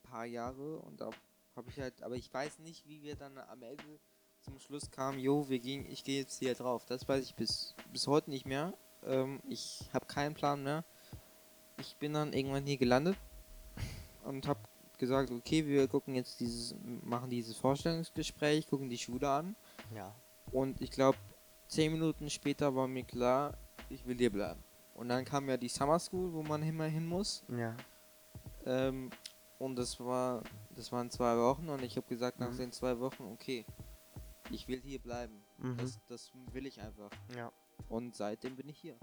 paar 0.03 0.25
Jahre 0.25 0.79
und 0.79 0.99
da 0.99 1.09
habe 1.55 1.69
ich 1.69 1.79
halt, 1.79 2.01
aber 2.01 2.15
ich 2.15 2.33
weiß 2.33 2.59
nicht, 2.59 2.87
wie 2.87 3.01
wir 3.01 3.15
dann 3.15 3.37
am 3.37 3.61
Ende 3.61 3.99
zum 4.41 4.59
Schluss 4.59 4.89
kamen, 4.91 5.19
jo, 5.19 5.47
wir 5.49 5.59
gehen, 5.59 5.85
ich 5.89 6.03
gehe 6.03 6.21
jetzt 6.21 6.39
hier 6.39 6.53
drauf. 6.55 6.85
Das 6.85 7.07
weiß 7.07 7.23
ich 7.23 7.35
bis, 7.35 7.75
bis 7.91 8.07
heute 8.07 8.29
nicht 8.29 8.45
mehr. 8.45 8.73
Ähm, 9.05 9.39
ich 9.47 9.81
habe 9.93 10.05
keinen 10.05 10.33
Plan 10.33 10.63
mehr. 10.63 10.83
Ich 11.77 11.95
bin 11.97 12.13
dann 12.13 12.33
irgendwann 12.33 12.65
hier 12.65 12.77
gelandet 12.77 13.15
und 14.23 14.47
habe 14.47 14.59
gesagt, 14.97 15.31
okay, 15.31 15.65
wir 15.65 15.87
gucken 15.87 16.15
jetzt 16.15 16.39
dieses, 16.39 16.75
machen 17.03 17.29
dieses 17.29 17.57
Vorstellungsgespräch, 17.57 18.67
gucken 18.67 18.89
die 18.89 18.97
Schule 18.97 19.29
an. 19.29 19.55
Ja. 19.95 20.13
Und 20.51 20.79
ich 20.81 20.91
glaube, 20.91 21.17
zehn 21.67 21.91
Minuten 21.91 22.29
später 22.29 22.75
war 22.75 22.87
mir 22.87 23.03
klar, 23.03 23.57
ich 23.89 24.05
will 24.05 24.17
hier 24.17 24.31
bleiben. 24.31 24.63
Und 24.93 25.09
dann 25.09 25.25
kam 25.25 25.49
ja 25.49 25.57
die 25.57 25.69
Summer 25.69 25.97
School, 25.99 26.31
wo 26.33 26.43
man 26.43 26.61
immer 26.61 26.85
hin 26.85 27.07
muss. 27.07 27.43
Ja. 27.47 27.75
Ähm, 28.65 29.09
und 29.57 29.75
das 29.75 29.99
war, 29.99 30.43
das 30.75 30.91
waren 30.91 31.09
zwei 31.09 31.35
Wochen 31.37 31.69
und 31.69 31.81
ich 31.83 31.95
habe 31.95 32.07
gesagt 32.07 32.39
nach 32.39 32.51
Mhm. 32.51 32.57
den 32.57 32.71
zwei 32.71 32.99
Wochen, 32.99 33.23
okay, 33.31 33.65
ich 34.53 34.67
will 34.67 34.81
hier 34.81 34.99
bleiben. 34.99 35.43
Mhm. 35.57 35.77
Das, 35.77 35.99
das 36.07 36.31
will 36.51 36.65
ich 36.65 36.81
einfach. 36.81 37.09
Ja. 37.35 37.51
Und 37.89 38.15
seitdem 38.15 38.55
bin 38.55 38.69
ich 38.69 38.77
hier. 38.77 38.97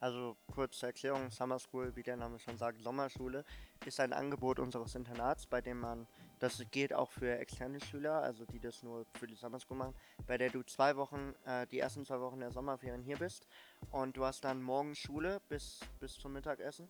Also 0.00 0.36
kurz 0.54 0.78
zur 0.78 0.88
Erklärung, 0.88 1.30
Summer 1.30 1.58
School, 1.58 1.94
wie 1.96 2.02
der 2.02 2.16
Name 2.16 2.38
schon 2.38 2.56
sagt, 2.56 2.80
Sommerschule, 2.80 3.44
ist 3.84 4.00
ein 4.00 4.12
Angebot 4.12 4.58
unseres 4.58 4.94
Internats, 4.94 5.46
bei 5.46 5.60
dem 5.60 5.80
man, 5.80 6.06
das 6.38 6.62
geht 6.70 6.92
auch 6.92 7.10
für 7.10 7.38
externe 7.38 7.80
Schüler, 7.80 8.22
also 8.22 8.44
die 8.46 8.60
das 8.60 8.82
nur 8.82 9.04
für 9.18 9.26
die 9.26 9.34
Summer 9.34 9.60
School 9.60 9.76
machen, 9.76 9.94
bei 10.26 10.38
der 10.38 10.50
du 10.50 10.62
zwei 10.62 10.96
Wochen, 10.96 11.34
äh, 11.44 11.66
die 11.66 11.78
ersten 11.78 12.04
zwei 12.04 12.20
Wochen 12.20 12.40
der 12.40 12.52
Sommerferien 12.52 13.02
hier 13.02 13.18
bist 13.18 13.46
und 13.90 14.16
du 14.16 14.24
hast 14.24 14.44
dann 14.44 14.62
morgens 14.62 14.98
Schule 14.98 15.40
bis, 15.48 15.80
bis 16.00 16.14
zum 16.14 16.32
Mittagessen, 16.32 16.88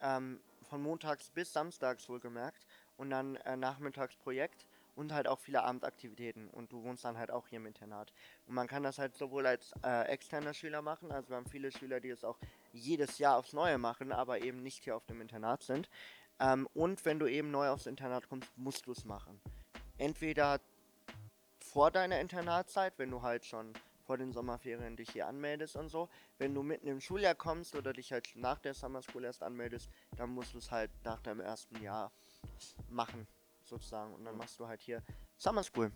ähm, 0.00 0.40
von 0.62 0.82
montags 0.82 1.30
bis 1.30 1.52
samstags 1.52 2.08
wohlgemerkt 2.08 2.66
und 2.96 3.10
dann 3.10 3.36
äh, 3.36 3.56
nachmittags 3.56 4.16
Projekt 4.16 4.66
und 4.94 5.12
halt 5.12 5.28
auch 5.28 5.38
viele 5.38 5.62
Abendaktivitäten 5.62 6.48
und 6.50 6.72
du 6.72 6.82
wohnst 6.82 7.04
dann 7.04 7.18
halt 7.18 7.30
auch 7.30 7.48
hier 7.48 7.58
im 7.58 7.66
Internat. 7.66 8.12
Und 8.46 8.54
man 8.54 8.66
kann 8.66 8.82
das 8.82 8.98
halt 8.98 9.16
sowohl 9.16 9.46
als 9.46 9.72
äh, 9.84 10.08
externer 10.08 10.54
Schüler 10.54 10.82
machen, 10.82 11.12
also 11.12 11.30
wir 11.30 11.36
haben 11.36 11.46
viele 11.46 11.72
Schüler, 11.72 12.00
die 12.00 12.10
es 12.10 12.24
auch 12.24 12.38
jedes 12.72 13.18
Jahr 13.18 13.36
aufs 13.36 13.52
Neue 13.52 13.78
machen, 13.78 14.12
aber 14.12 14.42
eben 14.42 14.62
nicht 14.62 14.84
hier 14.84 14.96
auf 14.96 15.06
dem 15.06 15.20
Internat 15.20 15.62
sind. 15.62 15.88
Ähm, 16.40 16.68
und 16.74 17.04
wenn 17.04 17.18
du 17.18 17.26
eben 17.26 17.50
neu 17.50 17.68
aufs 17.68 17.86
Internat 17.86 18.28
kommst, 18.28 18.50
musst 18.56 18.86
du 18.86 18.92
es 18.92 19.04
machen. 19.04 19.40
Entweder 19.98 20.60
vor 21.60 21.90
deiner 21.90 22.20
Internatszeit, 22.20 22.94
wenn 22.98 23.10
du 23.10 23.22
halt 23.22 23.44
schon 23.44 23.72
vor 24.04 24.18
den 24.18 24.32
Sommerferien 24.32 24.96
dich 24.96 25.10
hier 25.10 25.26
anmeldest 25.26 25.76
und 25.76 25.88
so. 25.88 26.08
Wenn 26.38 26.54
du 26.54 26.62
mitten 26.62 26.86
im 26.86 27.00
Schuljahr 27.00 27.34
kommst 27.34 27.74
oder 27.74 27.92
dich 27.92 28.12
halt 28.12 28.30
nach 28.36 28.58
der 28.58 28.74
Summer 28.74 29.02
School 29.02 29.24
erst 29.24 29.42
anmeldest, 29.42 29.88
dann 30.16 30.30
musst 30.30 30.54
du 30.54 30.58
es 30.58 30.70
halt 30.70 30.90
nach 31.04 31.20
deinem 31.20 31.40
ersten 31.40 31.82
Jahr 31.82 32.12
machen, 32.88 33.26
sozusagen. 33.68 34.14
Und 34.14 34.24
dann 34.24 34.36
machst 34.36 34.58
du 34.58 34.66
halt 34.66 34.80
hier 34.80 35.02
Summer 35.36 35.62
School. 35.62 35.90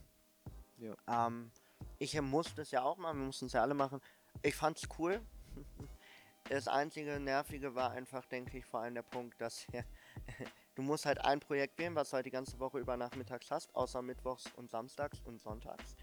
Ja. 0.79 1.27
Ähm, 1.27 1.51
ich 1.99 2.21
musste 2.21 2.63
es 2.63 2.71
ja 2.71 2.83
auch 2.83 2.97
machen, 2.97 3.19
wir 3.19 3.27
mussten 3.27 3.47
es 3.47 3.53
ja 3.53 3.63
alle 3.63 3.75
machen. 3.75 4.01
Ich 4.43 4.55
fand's 4.55 4.89
cool. 4.99 5.21
Das 6.49 6.67
einzige 6.67 7.21
Nervige 7.21 7.75
war 7.75 7.91
einfach, 7.91 8.25
denke 8.25 8.57
ich, 8.57 8.65
vor 8.65 8.81
allem 8.81 8.95
der 8.95 9.03
Punkt, 9.03 9.39
dass 9.39 9.67
du 10.77 10.81
musst 10.81 11.05
halt 11.05 11.23
ein 11.23 11.41
Projekt 11.41 11.79
wählen, 11.79 11.95
was 11.95 12.09
du 12.09 12.15
halt 12.15 12.25
die 12.25 12.31
ganze 12.31 12.59
Woche 12.59 12.79
über 12.79 12.97
nachmittags 12.97 13.51
hast, 13.51 13.75
außer 13.75 14.01
mittwochs 14.01 14.51
und 14.57 14.71
samstags 14.71 15.21
und 15.27 15.43
sonntags. 15.43 15.95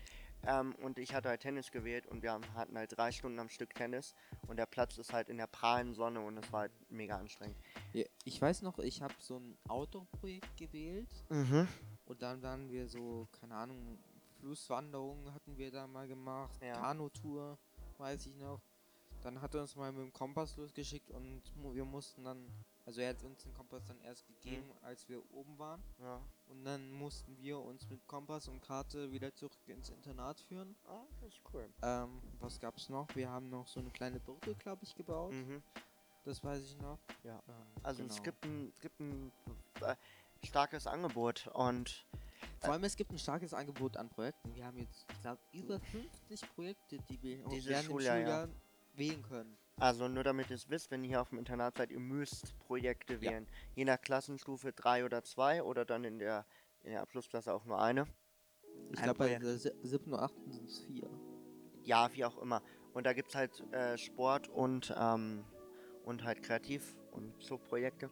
Ähm, 0.46 0.76
und 0.76 1.00
ich 1.00 1.16
hatte 1.16 1.30
halt 1.30 1.42
Tennis 1.42 1.72
gewählt 1.72 2.06
und 2.06 2.22
wir 2.22 2.32
haben, 2.32 2.44
hatten 2.54 2.78
halt 2.78 2.96
drei 2.96 3.12
Stunden 3.12 3.40
am 3.40 3.50
Stück 3.50 3.74
Tennis. 3.74 4.14
Und 4.48 4.58
der 4.58 4.68
Platz 4.68 4.98
ist 5.00 5.14
halt 5.14 5.30
in 5.30 5.38
der 5.38 5.48
prallen 5.48 5.96
Sonne 5.96 6.22
und 6.22 6.38
es 6.38 6.52
war 6.52 6.62
halt 6.62 6.92
mega 6.92 7.18
anstrengend. 7.18 7.58
Ich 8.28 8.42
weiß 8.42 8.64
noch, 8.64 8.80
ich 8.80 9.02
habe 9.04 9.14
so 9.20 9.38
ein 9.38 9.56
Outdoor-Projekt 9.68 10.58
gewählt 10.58 11.08
Mhm. 11.30 11.68
und 12.06 12.22
dann 12.22 12.42
waren 12.42 12.70
wir 12.72 12.88
so, 12.90 13.28
keine 13.40 13.56
Ahnung, 13.56 14.00
Flusswanderungen 14.40 15.32
hatten 15.34 15.56
wir 15.58 15.72
da 15.72 15.86
mal 15.88 16.08
gemacht, 16.08 16.60
Ja. 16.62 16.74
Kanutour, 16.74 17.58
weiß 18.00 18.26
ich 18.26 18.36
noch. 18.36 18.60
Dann 19.22 19.42
hat 19.42 19.54
er 19.56 19.62
uns 19.62 19.76
mal 19.76 19.92
mit 19.92 20.02
dem 20.02 20.14
Kompass 20.14 20.58
losgeschickt 20.58 21.10
und 21.12 21.42
wir 21.74 21.86
mussten 21.86 22.24
dann, 22.24 22.48
also 22.86 23.02
er 23.02 23.10
hat 23.10 23.24
uns 23.24 23.44
den 23.44 23.54
Kompass 23.54 23.86
dann 23.86 24.00
erst 24.02 24.26
gegeben, 24.28 24.70
als 24.82 25.08
wir 25.08 25.22
oben 25.32 25.58
waren. 25.58 25.82
Ja. 26.00 26.20
Und 26.48 26.64
dann 26.66 26.92
mussten 26.92 27.36
wir 27.40 27.60
uns 27.60 27.88
mit 27.90 28.06
Kompass 28.08 28.48
und 28.48 28.60
Karte 28.62 29.12
wieder 29.12 29.34
zurück 29.36 29.54
ins 29.68 29.90
Internat 29.90 30.40
führen. 30.42 30.76
Ah, 30.88 31.02
das 31.22 31.34
ist 31.34 31.42
cool. 31.54 31.68
Ähm, 31.84 32.22
was 32.40 32.60
gab's 32.60 32.90
noch? 32.90 33.08
Wir 33.16 33.30
haben 33.30 33.50
noch 33.50 33.68
so 33.68 33.80
eine 33.80 33.90
kleine 33.92 34.20
Brücke, 34.20 34.54
glaube 34.56 34.84
ich, 34.84 34.94
gebaut. 34.96 35.32
Mhm. 35.34 35.62
Das 36.26 36.44
weiß 36.44 36.64
ich 36.64 36.78
noch. 36.82 37.00
Ja. 37.24 37.42
Also 37.84 38.02
genau. 38.04 38.14
es 38.14 38.24
gibt 38.24 38.44
ein, 38.46 38.70
es 38.74 38.82
gibt 38.82 39.00
ein 39.00 39.32
äh, 39.82 39.96
starkes 40.46 40.88
Angebot 40.88 41.48
und 41.54 42.06
Vor 42.60 42.74
allem, 42.74 42.84
es 42.84 42.96
gibt 42.96 43.12
ein 43.12 43.20
starkes 43.20 43.54
Angebot 43.54 43.96
an 43.98 44.10
Projekten. 44.10 44.54
Wir 44.56 44.66
haben 44.66 44.78
jetzt, 44.80 45.06
ich 45.12 45.22
glaube, 45.22 45.40
über 45.54 45.80
50 45.80 46.56
Projekte, 46.56 46.98
die 47.10 47.22
wir 47.22 47.38
Dieses 47.50 47.70
während 47.70 47.88
dem 47.88 47.92
Schuljahr, 47.92 48.18
ja. 48.18 48.26
Schuljahr 48.26 48.50
wählen 48.96 49.22
können. 49.24 49.58
also 49.78 50.08
nur 50.08 50.24
damit 50.24 50.50
ihr 50.50 50.56
es 50.56 50.70
wisst, 50.70 50.90
wenn 50.90 51.04
ihr 51.04 51.10
hier 51.10 51.22
auf 51.22 51.30
dem 51.30 51.38
Internat 51.38 51.78
seid, 51.78 51.92
ihr 51.92 52.00
müsst 52.00 52.58
Projekte 52.60 53.16
Ja. 53.16 53.22
wählen. 53.22 53.48
Je 53.76 53.86
nach 53.86 54.02
Klassenstufe 54.02 54.72
drei 54.74 55.06
oder 55.06 55.24
zwei 55.24 55.62
oder 55.64 55.86
dann 55.86 56.04
in 56.04 56.18
der 56.20 56.46
in 56.84 56.92
der 56.92 57.02
Abschlussklasse 57.02 57.52
auch 57.54 57.66
nur 57.66 57.82
eine. 57.82 58.08
Ich 58.92 59.00
Ein 59.00 59.04
glaube, 59.06 59.18
bei 59.20 59.36
der 59.40 59.58
si- 59.58 59.72
siebten 59.82 60.14
und 60.14 60.20
achten 60.20 60.52
sind 60.52 60.70
es 60.70 60.80
vier. 60.82 61.10
Ja, 61.84 62.12
wie 62.14 62.24
auch 62.26 62.38
immer. 62.38 62.62
Und 62.94 63.06
da 63.06 63.14
gibt 63.14 63.30
es 63.30 63.36
halt 63.36 63.60
äh, 63.74 63.98
Sport 63.98 64.48
und, 64.50 64.94
ähm, 64.98 65.44
und 66.06 66.24
halt 66.24 66.44
Kreativ- 66.44 66.96
und 67.12 67.42
Zuchtprojekte. 67.44 68.10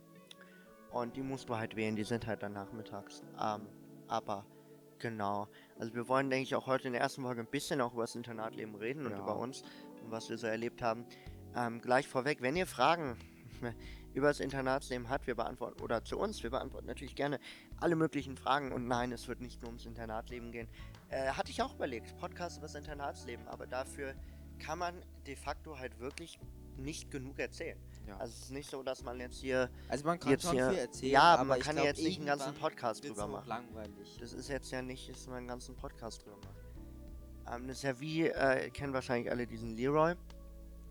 Und 0.91 1.15
die 1.15 1.21
musst 1.21 1.49
du 1.49 1.57
halt 1.57 1.75
wählen, 1.75 1.95
die 1.95 2.03
sind 2.03 2.27
halt 2.27 2.43
dann 2.43 2.53
nachmittags. 2.53 3.23
Ähm, 3.39 3.67
aber 4.07 4.45
genau. 4.99 5.47
Also 5.79 5.93
wir 5.95 6.07
wollen, 6.07 6.29
denke 6.29 6.43
ich, 6.43 6.55
auch 6.55 6.67
heute 6.67 6.87
in 6.87 6.93
der 6.93 7.01
ersten 7.01 7.23
Folge 7.23 7.41
ein 7.41 7.47
bisschen 7.47 7.81
auch 7.81 7.93
über 7.93 8.03
das 8.03 8.15
Internatleben 8.15 8.75
reden 8.75 9.05
und 9.05 9.11
Ja. 9.13 9.19
über 9.19 9.35
uns 9.37 9.63
und 10.03 10.11
was 10.11 10.29
wir 10.29 10.37
so 10.37 10.47
erlebt 10.47 10.81
haben. 10.81 11.05
Ähm, 11.55 11.81
gleich 11.81 12.07
vorweg, 12.07 12.41
wenn 12.41 12.55
ihr 12.55 12.67
Fragen 12.67 13.17
über 14.13 14.27
das 14.27 14.39
Internatsleben 14.39 15.09
habt, 15.09 15.25
wir 15.25 15.35
beantworten, 15.35 15.81
oder 15.81 16.03
zu 16.03 16.19
uns, 16.19 16.43
wir 16.43 16.51
beantworten 16.51 16.85
natürlich 16.87 17.15
gerne 17.15 17.39
alle 17.77 17.95
möglichen 17.95 18.37
Fragen. 18.37 18.71
Und 18.71 18.87
nein, 18.87 19.11
es 19.11 19.27
wird 19.27 19.41
nicht 19.41 19.61
nur 19.61 19.69
ums 19.69 19.85
Internatleben 19.85 20.51
gehen. 20.51 20.67
Äh, 21.09 21.29
hatte 21.31 21.49
ich 21.49 21.61
auch 21.61 21.73
überlegt, 21.75 22.15
Podcast 22.17 22.57
über 22.57 22.67
das 22.67 22.75
Internatsleben, 22.75 23.47
aber 23.47 23.65
dafür 23.65 24.13
kann 24.59 24.77
man 24.79 24.95
de 25.25 25.35
facto 25.35 25.77
halt 25.79 25.99
wirklich 25.99 26.39
nicht 26.77 27.11
genug 27.11 27.39
erzählen. 27.39 27.77
Ja. 28.07 28.17
Also 28.17 28.33
es 28.33 28.43
ist 28.45 28.51
nicht 28.51 28.69
so, 28.69 28.83
dass 28.83 29.03
man 29.03 29.19
jetzt 29.19 29.37
hier 29.37 29.69
Also 29.87 30.05
man 30.05 30.19
kann 30.19 30.31
jetzt 30.31 30.43
schon 30.43 30.51
hier- 30.53 30.69
viel 30.69 30.79
erzählen, 30.79 31.11
ja, 31.13 31.21
aber 31.35 31.43
man 31.45 31.59
kann 31.59 31.75
glaub, 31.75 31.85
ja 31.85 31.91
jetzt 31.91 32.03
nicht 32.03 32.17
einen 32.17 32.25
ganzen 32.27 32.53
Podcast 32.55 33.03
drüber 33.03 33.27
machen. 33.27 33.47
langweilig. 33.47 34.17
Das 34.19 34.33
ist 34.33 34.49
jetzt 34.49 34.71
ja 34.71 34.81
nicht, 34.81 35.09
dass 35.09 35.27
man 35.27 35.37
einen 35.37 35.47
ganzen 35.47 35.75
Podcast 35.75 36.25
drüber 36.25 36.37
macht. 36.37 37.55
Ähm, 37.55 37.67
das 37.67 37.77
ist 37.77 37.83
ja 37.83 37.99
wie, 37.99 38.27
äh, 38.27 38.69
kennen 38.71 38.93
wahrscheinlich 38.93 39.31
alle 39.31 39.47
diesen 39.47 39.75
Leroy. 39.75 40.15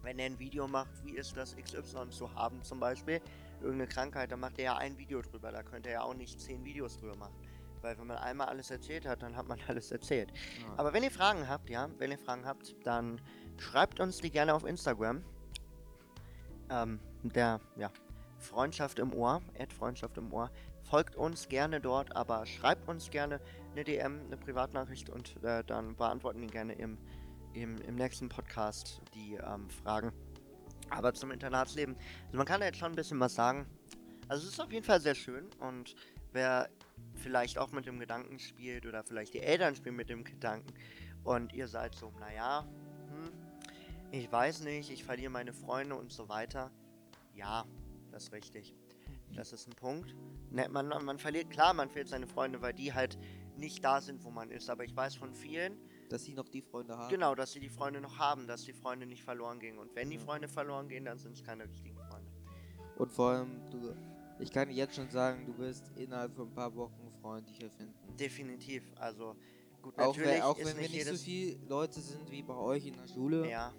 Wenn 0.02 0.18
er 0.18 0.26
ein 0.26 0.38
Video 0.38 0.66
macht, 0.66 0.90
wie 1.04 1.12
ist 1.16 1.36
das 1.36 1.54
XY 1.56 2.10
zu 2.10 2.34
haben 2.34 2.62
zum 2.64 2.80
Beispiel, 2.80 3.20
irgendeine 3.60 3.86
Krankheit, 3.86 4.32
dann 4.32 4.40
macht 4.40 4.58
er 4.58 4.64
ja 4.64 4.76
ein 4.76 4.98
Video 4.98 5.22
drüber. 5.22 5.52
Da 5.52 5.62
könnte 5.62 5.90
er 5.90 5.94
ja 5.94 6.02
auch 6.02 6.14
nicht 6.14 6.40
zehn 6.40 6.64
Videos 6.64 6.96
drüber 6.98 7.16
machen. 7.16 7.34
Weil 7.82 7.98
wenn 7.98 8.06
man 8.06 8.16
einmal 8.18 8.48
alles 8.48 8.70
erzählt 8.70 9.06
hat, 9.06 9.22
dann 9.22 9.36
hat 9.36 9.46
man 9.46 9.58
alles 9.68 9.92
erzählt. 9.92 10.30
Ja. 10.60 10.74
Aber 10.76 10.92
wenn 10.92 11.02
ihr 11.02 11.10
Fragen 11.10 11.48
habt, 11.48 11.68
ja, 11.70 11.88
wenn 11.98 12.10
ihr 12.10 12.18
Fragen 12.18 12.44
habt, 12.46 12.74
dann 12.84 13.20
schreibt 13.58 14.00
uns 14.00 14.18
die 14.18 14.30
gerne 14.30 14.54
auf 14.54 14.64
Instagram. 14.64 15.22
Ähm, 16.72 16.98
der, 17.22 17.60
ja, 17.76 17.90
Freundschaft 18.38 18.98
im 18.98 19.14
Ohr, 19.14 19.40
Ad 19.58 19.74
Freundschaft 19.74 20.18
im 20.18 20.32
Ohr. 20.32 20.50
Folgt 20.82 21.16
uns 21.16 21.48
gerne 21.48 21.80
dort, 21.80 22.14
aber 22.16 22.44
schreibt 22.44 22.88
uns 22.88 23.10
gerne 23.10 23.40
eine 23.72 23.84
DM, 23.84 24.20
eine 24.26 24.36
Privatnachricht 24.36 25.08
und 25.08 25.42
äh, 25.44 25.62
dann 25.64 25.96
beantworten 25.96 26.40
wir 26.40 26.48
gerne 26.48 26.74
im, 26.74 26.98
im, 27.54 27.80
im 27.82 27.94
nächsten 27.94 28.28
Podcast 28.28 29.00
die 29.14 29.34
ähm, 29.34 29.70
Fragen. 29.70 30.12
Aber 30.90 31.14
zum 31.14 31.30
Internatsleben, 31.30 31.96
also 32.26 32.36
man 32.36 32.46
kann 32.46 32.60
da 32.60 32.66
jetzt 32.66 32.78
schon 32.78 32.92
ein 32.92 32.96
bisschen 32.96 33.20
was 33.20 33.34
sagen. 33.34 33.66
Also 34.28 34.46
es 34.46 34.54
ist 34.54 34.60
auf 34.60 34.72
jeden 34.72 34.84
Fall 34.84 35.00
sehr 35.00 35.14
schön 35.14 35.48
und 35.60 35.94
wer 36.32 36.68
vielleicht 37.14 37.58
auch 37.58 37.70
mit 37.70 37.86
dem 37.86 37.98
Gedanken 37.98 38.38
spielt 38.38 38.86
oder 38.86 39.04
vielleicht 39.04 39.34
die 39.34 39.40
Eltern 39.40 39.74
spielen 39.74 39.96
mit 39.96 40.08
dem 40.08 40.24
Gedanken 40.24 40.72
und 41.24 41.52
ihr 41.52 41.68
seid 41.68 41.94
so, 41.94 42.12
naja, 42.18 42.66
ich 44.12 44.30
weiß 44.30 44.60
nicht, 44.60 44.90
ich 44.90 45.02
verliere 45.04 45.30
meine 45.30 45.52
Freunde 45.52 45.96
und 45.96 46.12
so 46.12 46.28
weiter. 46.28 46.70
Ja, 47.34 47.64
das 48.10 48.24
ist 48.24 48.32
richtig. 48.32 48.74
Das 49.34 49.52
ist 49.52 49.66
ein 49.66 49.74
Punkt. 49.74 50.14
Ne, 50.50 50.68
man, 50.68 50.88
man 50.88 51.18
verliert, 51.18 51.50
klar, 51.50 51.72
man 51.72 51.88
verliert 51.88 52.08
seine 52.08 52.26
Freunde, 52.26 52.60
weil 52.60 52.74
die 52.74 52.92
halt 52.92 53.18
nicht 53.56 53.82
da 53.82 54.00
sind, 54.00 54.22
wo 54.24 54.30
man 54.30 54.50
ist. 54.50 54.68
Aber 54.68 54.84
ich 54.84 54.94
weiß 54.94 55.14
von 55.14 55.34
vielen, 55.34 55.78
Dass 56.10 56.24
sie 56.24 56.34
noch 56.34 56.48
die 56.48 56.60
Freunde 56.60 56.96
haben. 56.96 57.08
genau, 57.08 57.34
dass 57.34 57.52
sie 57.52 57.60
die 57.60 57.70
Freunde 57.70 58.00
noch 58.02 58.18
haben, 58.18 58.46
dass 58.46 58.64
die 58.64 58.74
Freunde 58.74 59.06
nicht 59.06 59.22
verloren 59.22 59.58
gehen. 59.58 59.78
Und 59.78 59.94
wenn 59.96 60.10
die 60.10 60.16
Ja. 60.16 60.22
Freunde 60.22 60.48
verloren 60.48 60.88
gehen, 60.88 61.06
dann 61.06 61.18
sind 61.18 61.32
es 61.32 61.42
keine 61.42 61.64
richtigen 61.66 61.96
Freunde. 61.96 62.30
Und 62.98 63.10
vor 63.10 63.30
allem, 63.30 63.62
du, 63.70 63.94
ich 64.38 64.52
kann 64.52 64.70
jetzt 64.70 64.96
schon 64.96 65.08
sagen, 65.08 65.46
du 65.46 65.56
wirst 65.56 65.90
innerhalb 65.96 66.34
von 66.36 66.48
ein 66.48 66.54
paar 66.54 66.74
Wochen 66.76 67.10
freundlicher 67.22 67.70
finden. 67.70 67.94
Definitiv. 68.18 68.82
Also, 68.96 69.34
gut, 69.80 69.98
Auch, 69.98 70.08
natürlich 70.14 70.30
wenn, 70.34 70.42
auch 70.42 70.58
ist 70.58 70.66
wenn 70.66 70.76
wir 70.82 70.88
nicht 70.90 71.06
so 71.06 71.14
viele 71.16 71.56
Leute 71.66 72.00
sind 72.02 72.30
wie 72.30 72.42
bei 72.42 72.54
euch 72.54 72.86
in 72.86 72.94
der 72.94 73.08
Schule, 73.08 73.48
ja, 73.48 73.72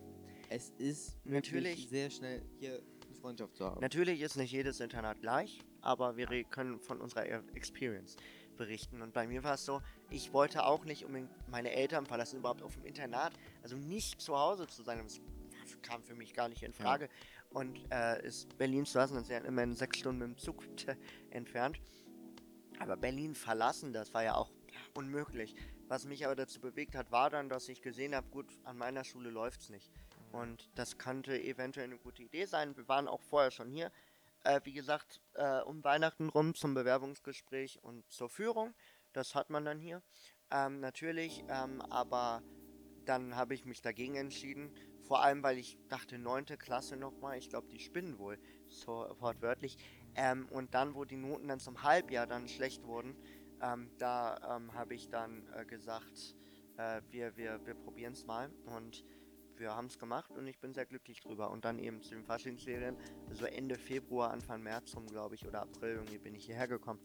es 0.53 0.69
ist 0.77 1.17
Natürlich. 1.25 1.87
sehr 1.89 2.09
schnell 2.09 2.41
hier 2.59 2.75
eine 3.07 3.15
Freundschaft 3.15 3.55
zu 3.55 3.65
haben. 3.65 3.81
Natürlich 3.81 4.21
ist 4.21 4.35
nicht 4.37 4.51
jedes 4.51 4.79
Internat 4.79 5.19
gleich, 5.21 5.59
aber 5.81 6.15
wir 6.17 6.27
können 6.45 6.79
von 6.79 7.01
unserer 7.01 7.25
E- 7.25 7.41
Experience 7.55 8.15
berichten. 8.55 9.01
Und 9.01 9.13
bei 9.13 9.25
mir 9.27 9.43
war 9.43 9.55
es 9.55 9.65
so, 9.65 9.81
ich 10.11 10.31
wollte 10.31 10.63
auch 10.65 10.85
nicht 10.85 11.05
unbedingt 11.05 11.31
meine 11.49 11.71
Eltern 11.71 12.05
verlassen, 12.05 12.37
überhaupt 12.37 12.61
auf 12.61 12.75
dem 12.75 12.85
Internat, 12.85 13.33
also 13.63 13.75
nicht 13.75 14.21
zu 14.21 14.37
Hause 14.37 14.67
zu 14.67 14.83
sein. 14.83 15.01
Das 15.03 15.19
kam 15.81 16.03
für 16.03 16.13
mich 16.15 16.33
gar 16.33 16.49
nicht 16.49 16.61
in 16.61 16.71
Ja. 16.73 16.77
Frage. 16.77 17.09
Und 17.49 17.79
äh, 17.91 18.23
ist 18.25 18.55
Berlin 18.57 18.85
zu 18.85 18.97
lassen, 18.99 19.15
das 19.15 19.23
ist 19.23 19.29
ja 19.29 19.39
immerhin 19.39 19.73
sechs 19.73 19.97
Stunden 19.99 20.19
mit 20.19 20.27
dem 20.29 20.37
Zug 20.37 20.63
entfernt. 21.31 21.79
Aber 22.79 22.95
Berlin 22.97 23.33
verlassen, 23.35 23.91
das 23.93 24.13
war 24.13 24.23
ja 24.23 24.35
auch 24.35 24.51
unmöglich. 24.95 25.55
Was 25.87 26.05
mich 26.05 26.25
aber 26.25 26.35
dazu 26.35 26.59
bewegt 26.59 26.95
hat, 26.95 27.11
war 27.11 27.29
dann, 27.29 27.49
dass 27.49 27.69
ich 27.69 27.81
gesehen 27.81 28.15
habe, 28.15 28.27
gut, 28.29 28.47
an 28.63 28.77
meiner 28.77 29.03
Schule 29.03 29.29
läuft 29.29 29.61
es 29.61 29.69
nicht. 29.69 29.91
Und 30.33 30.67
das 30.73 30.97
könnte 30.97 31.39
eventuell 31.39 31.85
eine 31.85 31.99
gute 31.99 32.23
Idee 32.23 32.45
sein. 32.45 32.75
Wir 32.75 32.87
waren 32.87 33.07
auch 33.07 33.21
vorher 33.21 33.51
schon 33.51 33.69
hier. 33.69 33.91
Äh, 34.43 34.61
wie 34.63 34.73
gesagt, 34.73 35.21
äh, 35.35 35.61
um 35.61 35.83
Weihnachten 35.83 36.27
rum 36.27 36.55
zum 36.55 36.73
Bewerbungsgespräch 36.73 37.83
und 37.83 38.11
zur 38.11 38.29
Führung. 38.29 38.73
Das 39.13 39.35
hat 39.35 39.51
man 39.51 39.63
dann 39.63 39.79
hier. 39.79 40.01
Ähm, 40.49 40.79
natürlich, 40.79 41.43
ähm, 41.49 41.81
aber 41.83 42.41
dann 43.05 43.35
habe 43.35 43.53
ich 43.53 43.65
mich 43.65 43.83
dagegen 43.83 44.15
entschieden. 44.15 44.73
Vor 45.03 45.21
allem, 45.21 45.43
weil 45.43 45.59
ich 45.59 45.77
dachte, 45.87 46.17
neunte 46.17 46.57
Klasse 46.57 46.97
nochmal. 46.97 47.37
Ich 47.37 47.49
glaube, 47.49 47.67
die 47.67 47.79
spinnen 47.79 48.17
wohl, 48.17 48.39
so 48.67 49.15
wortwörtlich. 49.19 49.77
Ähm, 50.15 50.47
und 50.49 50.73
dann, 50.73 50.95
wo 50.95 51.05
die 51.05 51.15
Noten 51.15 51.47
dann 51.47 51.59
zum 51.59 51.83
Halbjahr 51.83 52.25
dann 52.25 52.47
schlecht 52.47 52.83
wurden, 52.85 53.15
ähm, 53.61 53.91
da 53.99 54.57
ähm, 54.57 54.73
habe 54.73 54.95
ich 54.95 55.09
dann 55.09 55.47
äh, 55.53 55.63
gesagt, 55.63 56.35
äh, 56.77 57.01
wir, 57.11 57.37
wir, 57.37 57.63
wir 57.67 57.75
probieren 57.75 58.13
es 58.13 58.25
mal. 58.25 58.49
Und 58.65 59.05
wir 59.59 59.75
haben 59.75 59.87
es 59.87 59.99
gemacht 59.99 60.31
und 60.37 60.47
ich 60.47 60.59
bin 60.59 60.73
sehr 60.73 60.85
glücklich 60.85 61.21
drüber. 61.21 61.51
Und 61.51 61.65
dann 61.65 61.79
eben 61.79 62.01
zu 62.01 62.11
den 62.11 62.23
Faschingsferien, 62.23 62.97
also 63.29 63.45
Ende 63.45 63.75
Februar, 63.75 64.31
Anfang 64.31 64.61
März 64.61 64.95
rum, 64.95 65.07
glaube 65.07 65.35
ich, 65.35 65.45
oder 65.47 65.61
April, 65.61 65.95
irgendwie 65.95 66.17
bin 66.17 66.35
ich 66.35 66.45
hierher 66.45 66.67
gekommen. 66.67 66.99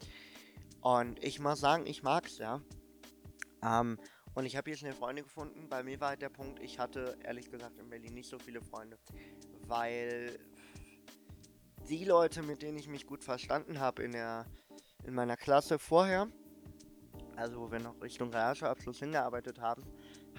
Und 0.81 1.23
ich 1.23 1.41
muss 1.41 1.61
sagen, 1.61 1.87
ich 1.87 2.03
mag's, 2.03 2.39
ja. 2.39 2.61
Ähm, 3.63 3.99
und 4.35 4.47
ich 4.47 4.57
habe 4.57 4.71
hier 4.71 4.77
schnell 4.77 4.93
Freunde 4.93 5.23
gefunden. 5.23 5.69
Bei 5.69 5.83
mir 5.83 6.01
war 6.01 6.11
halt 6.11 6.23
der 6.23 6.29
Punkt, 6.29 6.61
ich 6.63 6.79
hatte 6.79 7.19
ehrlich 7.25 7.51
gesagt 7.51 7.79
in 7.79 7.89
Berlin 7.91 8.15
nicht 8.15 8.29
so 8.29 8.39
viele 8.39 8.61
Freunde, 8.63 8.99
weil 9.67 10.39
die 11.89 12.05
Leute, 12.05 12.43
mit 12.43 12.63
denen 12.63 12.79
ich 12.79 12.89
mich 12.89 13.07
gut 13.07 13.25
verstanden 13.25 13.81
habe 13.81 14.03
in 14.03 14.15
in 15.05 15.15
meiner 15.15 15.37
Klasse 15.37 15.79
vorher, 15.79 16.29
also 17.37 17.61
wo 17.61 17.71
wir 17.71 17.79
noch 17.79 18.01
Richtung 18.03 18.31
Realschulabschluss 18.31 18.99
hingearbeitet 18.99 19.61
haben, 19.61 19.83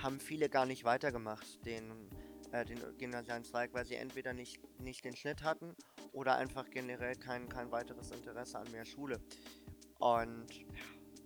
haben 0.01 0.20
viele 0.20 0.50
gar 0.50 0.65
nicht 0.65 0.84
weitergemacht, 0.84 1.65
den, 1.65 2.10
äh, 2.51 2.65
den 2.65 2.79
gymnasialen 2.98 3.44
Zweig, 3.44 3.74
weil 3.74 3.86
sie 3.86 3.96
entweder 3.96 4.34
nicht, 4.34 4.60
nicht 4.79 5.03
den 5.06 5.15
Schnitt 5.15 5.44
hatten 5.44 5.75
oder 6.12 6.36
einfach 6.36 6.70
generell 6.70 7.15
kein, 7.15 7.50
kein 7.50 7.72
weiteres 7.72 8.12
Interesse 8.12 8.60
an 8.60 8.72
mehr 8.72 8.86
Schule. 8.86 9.20
Und 10.00 10.48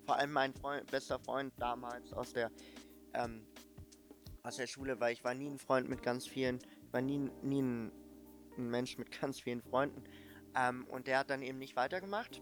vor 0.06 0.18
allem 0.18 0.32
mein 0.32 0.53
Freund, 0.53 0.89
bester 0.89 1.20
Freund 1.20 1.53
damals 1.58 2.12
aus 2.13 2.34
der, 2.34 2.51
ähm, 3.13 3.46
aus 4.42 4.58
der 4.58 4.68
Schule, 4.68 5.00
weil 5.00 5.13
ich 5.13 5.24
war 5.24 5.34
nie 5.34 5.50
ein 5.50 5.60
Freund 5.60 5.88
mit 5.89 6.01
ganz 6.01 6.27
vielen, 6.27 6.58
ich 6.58 6.94
war 6.94 7.01
nie, 7.01 7.30
nie 7.42 7.62
ein, 7.62 7.92
ein 8.58 8.70
Mensch 8.70 8.98
mit 8.98 9.12
ganz 9.22 9.39
vielen 9.39 9.62
Freunden. 9.62 10.03
Ähm, 10.56 10.86
und 10.89 11.08
der 11.08 11.20
hat 11.20 11.30
dann 11.30 11.42
eben 11.42 11.60
nicht 11.60 11.75
weitergemacht. 11.75 12.42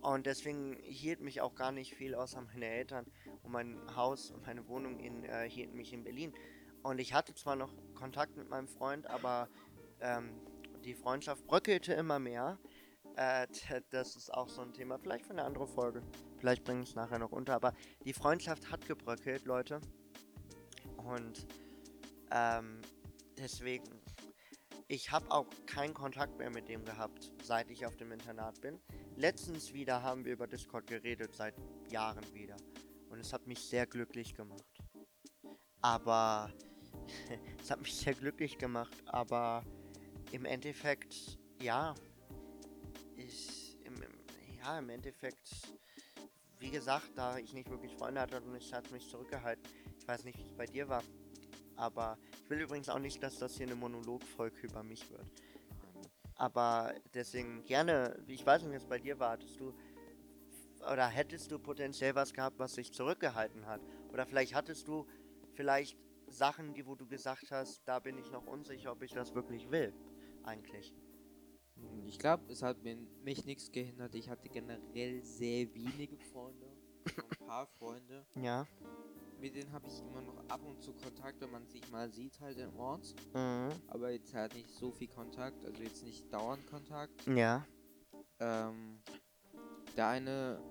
Und 0.00 0.26
deswegen 0.26 0.76
hielt 0.82 1.20
mich 1.20 1.40
auch 1.40 1.54
gar 1.54 1.70
nicht 1.70 1.94
viel 1.94 2.16
außer 2.16 2.40
meine 2.40 2.66
Eltern 2.66 3.06
und 3.42 3.52
mein 3.52 3.78
Haus 3.96 4.30
und 4.30 4.46
meine 4.46 4.66
Wohnung 4.68 4.98
in, 5.00 5.24
äh, 5.24 5.48
hielten 5.48 5.76
mich 5.76 5.92
in 5.92 6.04
Berlin. 6.04 6.32
Und 6.82 6.98
ich 6.98 7.14
hatte 7.14 7.34
zwar 7.34 7.56
noch 7.56 7.72
Kontakt 7.94 8.36
mit 8.36 8.48
meinem 8.48 8.68
Freund, 8.68 9.06
aber 9.06 9.48
ähm, 10.00 10.30
die 10.84 10.94
Freundschaft 10.94 11.46
bröckelte 11.46 11.94
immer 11.94 12.18
mehr. 12.18 12.58
Äh, 13.16 13.46
das 13.90 14.16
ist 14.16 14.32
auch 14.32 14.48
so 14.48 14.62
ein 14.62 14.72
Thema, 14.72 14.98
vielleicht 14.98 15.26
für 15.26 15.32
eine 15.32 15.44
andere 15.44 15.66
Folge. 15.66 16.02
Vielleicht 16.38 16.64
bringe 16.64 16.82
ich 16.82 16.90
es 16.90 16.94
nachher 16.94 17.18
noch 17.18 17.30
unter, 17.30 17.54
aber 17.54 17.72
die 18.04 18.12
Freundschaft 18.12 18.70
hat 18.70 18.86
gebröckelt, 18.86 19.44
Leute. 19.44 19.80
Und 20.96 21.46
ähm, 22.30 22.80
deswegen, 23.38 23.84
ich 24.88 25.12
habe 25.12 25.30
auch 25.30 25.46
keinen 25.66 25.94
Kontakt 25.94 26.38
mehr 26.38 26.50
mit 26.50 26.68
dem 26.68 26.84
gehabt, 26.84 27.32
seit 27.42 27.70
ich 27.70 27.86
auf 27.86 27.96
dem 27.96 28.12
Internat 28.12 28.60
bin. 28.60 28.80
Letztens 29.16 29.72
wieder 29.72 30.02
haben 30.02 30.24
wir 30.24 30.32
über 30.32 30.46
Discord 30.46 30.86
geredet, 30.86 31.34
seit 31.34 31.54
Jahren 31.90 32.24
wieder. 32.34 32.56
Und 33.12 33.20
es 33.20 33.34
hat 33.34 33.46
mich 33.46 33.60
sehr 33.60 33.86
glücklich 33.86 34.34
gemacht. 34.34 34.64
Aber 35.82 36.50
es 37.60 37.70
hat 37.70 37.82
mich 37.82 37.94
sehr 37.94 38.14
glücklich 38.14 38.56
gemacht, 38.56 38.96
aber 39.04 39.64
im 40.30 40.46
Endeffekt, 40.46 41.38
ja, 41.60 41.94
ich, 43.16 43.76
im, 43.84 43.96
im, 43.96 44.12
ja, 44.58 44.78
im 44.78 44.88
Endeffekt, 44.88 45.76
wie 46.58 46.70
gesagt, 46.70 47.10
da 47.14 47.36
ich 47.36 47.52
nicht 47.52 47.68
wirklich 47.68 47.94
Freunde 47.94 48.22
hatte 48.22 48.40
und 48.40 48.56
ich 48.56 48.72
hat 48.72 48.90
mich 48.90 49.06
zurückgehalten. 49.06 49.62
Ich 49.98 50.08
weiß 50.08 50.24
nicht, 50.24 50.38
wie 50.38 50.44
es 50.44 50.56
bei 50.56 50.64
dir 50.64 50.88
war, 50.88 51.02
aber 51.76 52.16
ich 52.42 52.48
will 52.48 52.62
übrigens 52.62 52.88
auch 52.88 52.98
nicht, 52.98 53.22
dass 53.22 53.38
das 53.38 53.56
hier 53.58 53.66
eine 53.66 53.74
Monologfolge 53.74 54.62
über 54.62 54.82
mich 54.82 55.10
wird. 55.10 55.26
Aber 56.36 56.94
deswegen 57.12 57.62
gerne, 57.64 58.24
ich 58.26 58.46
weiß 58.46 58.62
nicht, 58.62 58.72
wie 58.72 58.76
es 58.76 58.86
bei 58.86 58.98
dir 58.98 59.18
war, 59.18 59.32
hattest 59.32 59.60
du 59.60 59.74
oder 60.90 61.06
hättest 61.06 61.50
du 61.50 61.58
potenziell 61.58 62.14
was 62.14 62.32
gehabt, 62.32 62.58
was 62.58 62.74
sich 62.74 62.92
zurückgehalten 62.92 63.66
hat? 63.66 63.80
Oder 64.12 64.26
vielleicht 64.26 64.54
hattest 64.54 64.88
du 64.88 65.06
vielleicht 65.54 65.98
Sachen, 66.28 66.74
die 66.74 66.86
wo 66.86 66.94
du 66.94 67.06
gesagt 67.06 67.50
hast, 67.50 67.82
da 67.86 67.98
bin 67.98 68.18
ich 68.18 68.30
noch 68.30 68.46
unsicher, 68.46 68.92
ob 68.92 69.02
ich 69.02 69.12
das 69.12 69.34
wirklich 69.34 69.70
will, 69.70 69.92
eigentlich. 70.44 70.94
Ich 72.06 72.18
glaube, 72.18 72.44
es 72.50 72.62
hat 72.62 72.82
mir, 72.82 72.96
mich 73.22 73.44
nichts 73.44 73.70
gehindert. 73.70 74.14
Ich 74.14 74.28
hatte 74.28 74.48
generell 74.48 75.22
sehr 75.24 75.72
wenige 75.74 76.18
Freunde. 76.18 76.66
Ein 77.04 77.46
paar 77.46 77.66
Freunde. 77.66 78.26
Ja. 78.36 78.66
Mit 79.40 79.56
denen 79.56 79.72
habe 79.72 79.88
ich 79.88 79.98
immer 79.98 80.22
noch 80.22 80.38
ab 80.48 80.60
und 80.64 80.80
zu 80.80 80.92
Kontakt, 80.92 81.40
wenn 81.40 81.50
man 81.50 81.66
sich 81.66 81.90
mal 81.90 82.08
sieht, 82.12 82.38
halt 82.38 82.58
in 82.58 82.72
Orts. 82.76 83.16
Mhm. 83.34 83.72
Aber 83.88 84.10
jetzt 84.10 84.32
halt 84.34 84.54
nicht 84.54 84.70
so 84.70 84.92
viel 84.92 85.08
Kontakt, 85.08 85.64
also 85.64 85.82
jetzt 85.82 86.04
nicht 86.04 86.32
dauernd 86.32 86.64
Kontakt. 86.68 87.26
Ja. 87.26 87.66
Ähm, 88.38 89.00
der 89.94 90.08
eine 90.08 90.62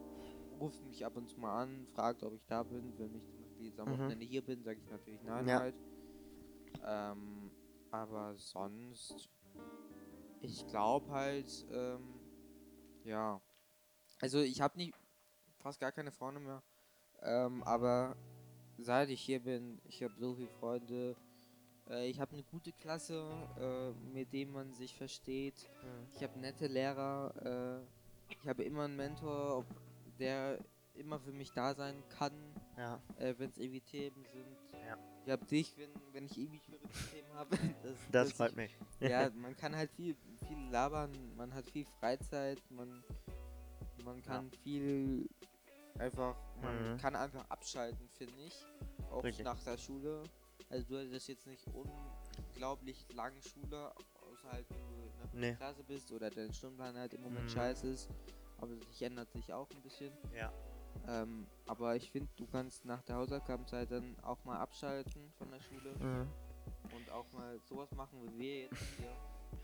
ruft 0.52 0.84
mich 0.84 1.06
ab 1.06 1.16
und 1.18 1.30
zu 1.30 1.40
mal 1.40 1.62
an, 1.64 1.88
fragt, 1.88 2.24
ob 2.24 2.34
ich 2.34 2.46
da 2.48 2.64
bin. 2.64 2.98
Wenn 2.98 3.16
ich 3.16 3.28
zum 3.30 3.44
Beispiel 3.44 3.68
jetzt 3.68 3.80
am 3.80 3.88
Mhm. 3.88 3.92
Wochenende 3.92 4.26
hier 4.26 4.44
bin, 4.44 4.64
sage 4.64 4.80
ich 4.80 4.88
natürlich 4.90 5.22
nein 5.24 5.48
Ja. 5.48 5.58
halt. 5.60 5.76
Ähm, 6.84 7.52
aber 7.92 8.36
sonst, 8.38 9.30
ich 10.42 10.66
glaube 10.68 11.12
halt, 11.12 11.66
ähm, 11.70 12.22
ja. 13.04 13.42
Also 14.22 14.40
ich 14.42 14.62
habe 14.62 14.78
nicht 14.78 14.96
fast 15.60 15.80
gar 15.80 15.92
keine 15.92 16.12
Freunde 16.12 16.42
mehr. 16.42 16.64
Ähm, 17.22 17.64
aber 17.64 18.18
seit 18.78 19.10
ich 19.10 19.22
hier 19.22 19.42
bin, 19.42 19.82
ich 19.86 20.04
habe 20.04 20.14
so 20.20 20.36
viele 20.36 20.50
Freunde. 20.50 21.18
Äh, 21.90 22.10
ich 22.10 22.20
habe 22.20 22.34
eine 22.34 22.44
gute 22.44 22.74
Klasse, 22.74 23.48
äh, 23.58 23.94
mit 23.94 24.34
dem 24.34 24.52
man 24.52 24.74
sich 24.74 24.96
versteht. 24.96 25.70
Mhm. 25.84 26.08
Ich 26.16 26.24
habe 26.24 26.40
nette 26.40 26.68
Lehrer. 26.68 27.86
Äh, 27.88 28.01
ich 28.42 28.48
habe 28.48 28.64
immer 28.64 28.84
einen 28.86 28.96
Mentor, 28.96 29.60
ob- 29.60 29.66
der 30.20 30.60
immer 30.96 31.20
für 31.20 31.32
mich 31.32 31.52
da 31.54 31.74
sein 31.74 31.96
kann, 32.10 32.34
Ja. 32.78 33.02
äh, 33.18 33.34
wenn 33.38 33.50
es 33.50 33.58
irgendwie 33.58 33.82
Themen 33.82 34.24
sind. 34.34 34.58
Ja. 34.86 34.98
Ich 35.26 35.32
habe 35.32 35.46
dich, 35.46 35.78
wenn, 35.78 35.90
wenn 36.14 36.26
ich 36.26 36.38
irgendwie 36.38 36.60
schwierige 36.60 36.88
Themen 37.12 37.34
habe. 37.34 37.50
Das, 37.84 37.94
Das 38.12 38.28
dass 38.30 38.32
freut 38.38 38.50
ich, 38.52 38.56
mich. 38.58 38.78
Ja, 39.00 39.30
man 39.36 39.56
kann 39.56 39.76
halt 39.76 39.92
viel, 39.92 40.16
viel 40.48 40.70
labern, 40.70 41.12
man 41.36 41.54
hat 41.54 41.66
viel 41.70 41.86
Freizeit, 42.00 42.60
man, 42.72 43.04
man 44.04 44.22
kann 44.22 44.52
viel 44.64 45.30
einfach, 45.98 46.36
man 46.62 46.94
Mhm. 46.94 46.98
kann 46.98 47.16
einfach 47.16 47.50
abschalten, 47.50 48.08
finde 48.10 48.34
ich. 48.46 48.66
Auch 49.12 49.24
Richtig. 49.24 49.46
nach 49.46 49.62
der 49.64 49.78
Schule. 49.78 50.24
Also 50.70 50.86
du 50.88 51.00
hattest 51.00 51.28
jetzt 51.28 51.48
nicht 51.48 51.66
unglaublich 51.74 53.06
lange 53.14 53.42
Schule, 53.42 53.92
außer 54.42 54.52
halt 54.52 54.66
wenn 54.70 54.78
du 54.78 54.94
in 55.34 55.42
der 55.42 55.52
Nee. 55.52 55.56
Klasse 55.56 55.84
bist 55.84 56.12
oder 56.12 56.30
dein 56.30 56.54
Stundenplan 56.54 56.96
halt 56.98 57.14
im 57.14 57.22
Moment 57.22 57.46
Mhm. 57.46 57.50
scheiße 57.50 57.88
ist. 57.88 58.10
Aber 58.58 58.76
das 58.76 59.02
ändert 59.02 59.32
sich 59.32 59.52
auch 59.54 59.70
ein 59.72 59.82
bisschen. 59.82 60.12
Ja. 60.36 60.52
Ähm, 61.08 61.48
aber 61.68 61.96
ich 61.96 62.12
finde, 62.12 62.30
du 62.36 62.46
kannst 62.48 62.86
nach 62.86 63.02
der 63.04 63.16
Hausaufgabenzeit 63.16 63.90
dann 63.92 64.20
auch 64.22 64.44
mal 64.44 64.60
abschalten 64.60 65.32
von 65.38 65.50
der 65.50 65.60
Schule 65.62 65.96
Mhm. 66.00 66.28
und 66.96 67.10
auch 67.12 67.32
mal 67.34 67.60
sowas 67.62 67.90
machen 67.96 68.22
wie 68.24 68.38
wir 68.40 68.60
jetzt 68.64 68.78
hier. 68.98 69.16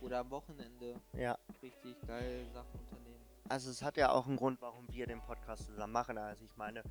Oder 0.02 0.20
am 0.20 0.30
Wochenende 0.32 1.00
Ja. 1.14 1.38
richtig 1.62 1.96
geile 2.06 2.46
Sachen 2.52 2.80
unternehmen. 2.80 3.22
Also 3.50 3.70
es 3.70 3.82
hat 3.82 3.98
ja 3.98 4.12
auch 4.12 4.28
einen 4.28 4.36
Grund, 4.38 4.62
warum 4.62 4.88
wir 4.92 5.08
den 5.08 5.22
Podcast 5.22 5.66
zusammen 5.66 5.94
machen. 5.94 6.18
Also 6.18 6.44
ich 6.44 6.56
meine, 6.58 6.84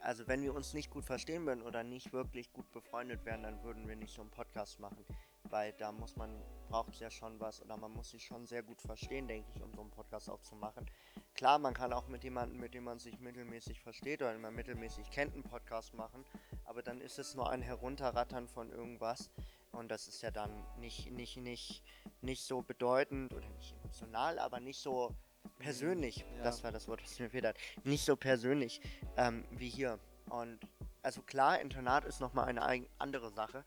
also 0.00 0.26
wenn 0.26 0.42
wir 0.42 0.54
uns 0.54 0.72
nicht 0.72 0.90
gut 0.90 1.04
verstehen 1.04 1.44
würden 1.46 1.62
oder 1.62 1.82
nicht 1.84 2.12
wirklich 2.12 2.52
gut 2.52 2.70
befreundet 2.72 3.24
wären, 3.24 3.42
dann 3.42 3.62
würden 3.62 3.86
wir 3.88 3.96
nicht 3.96 4.14
so 4.14 4.20
einen 4.22 4.30
Podcast 4.30 4.78
machen. 4.80 5.04
Weil 5.50 5.72
da 5.74 5.92
muss 5.92 6.16
man, 6.16 6.30
braucht 6.68 6.94
es 6.94 7.00
ja 7.00 7.10
schon 7.10 7.38
was 7.40 7.60
oder 7.62 7.76
man 7.76 7.92
muss 7.92 8.10
sich 8.10 8.24
schon 8.24 8.46
sehr 8.46 8.62
gut 8.62 8.80
verstehen, 8.80 9.28
denke 9.28 9.48
ich, 9.54 9.62
um 9.62 9.74
so 9.74 9.80
einen 9.80 9.90
Podcast 9.90 10.30
auch 10.30 10.40
zu 10.40 10.54
machen. 10.54 10.86
Klar, 11.34 11.58
man 11.58 11.74
kann 11.74 11.92
auch 11.92 12.08
mit 12.08 12.24
jemandem, 12.24 12.60
mit 12.60 12.74
dem 12.74 12.84
man 12.84 12.98
sich 12.98 13.18
mittelmäßig 13.18 13.80
versteht 13.80 14.22
oder 14.22 14.32
den 14.32 14.40
man 14.40 14.54
mittelmäßig 14.54 15.10
kennt, 15.10 15.34
einen 15.34 15.42
Podcast 15.42 15.94
machen, 15.94 16.24
aber 16.64 16.82
dann 16.82 17.00
ist 17.00 17.18
es 17.18 17.34
nur 17.34 17.50
ein 17.50 17.62
Herunterrattern 17.62 18.46
von 18.46 18.70
irgendwas 18.70 19.30
und 19.72 19.90
das 19.90 20.08
ist 20.08 20.22
ja 20.22 20.30
dann 20.30 20.50
nicht, 20.78 21.10
nicht, 21.10 21.36
nicht, 21.36 21.82
nicht 22.20 22.42
so 22.42 22.62
bedeutend 22.62 23.32
oder 23.32 23.48
nicht 23.48 23.74
emotional, 23.82 24.38
aber 24.38 24.60
nicht 24.60 24.78
so 24.78 25.14
persönlich, 25.58 26.18
ja. 26.36 26.44
das 26.44 26.62
war 26.64 26.72
das 26.72 26.88
Wort, 26.88 27.02
was 27.02 27.18
mir 27.18 27.30
fehlt 27.30 27.56
nicht 27.84 28.04
so 28.04 28.16
persönlich 28.16 28.80
ähm, 29.16 29.44
wie 29.50 29.68
hier. 29.68 29.98
Und 30.28 30.58
also 31.02 31.22
klar, 31.22 31.60
Internat 31.60 32.04
ist 32.04 32.20
nochmal 32.20 32.46
eine 32.46 32.86
andere 32.98 33.30
Sache. 33.30 33.64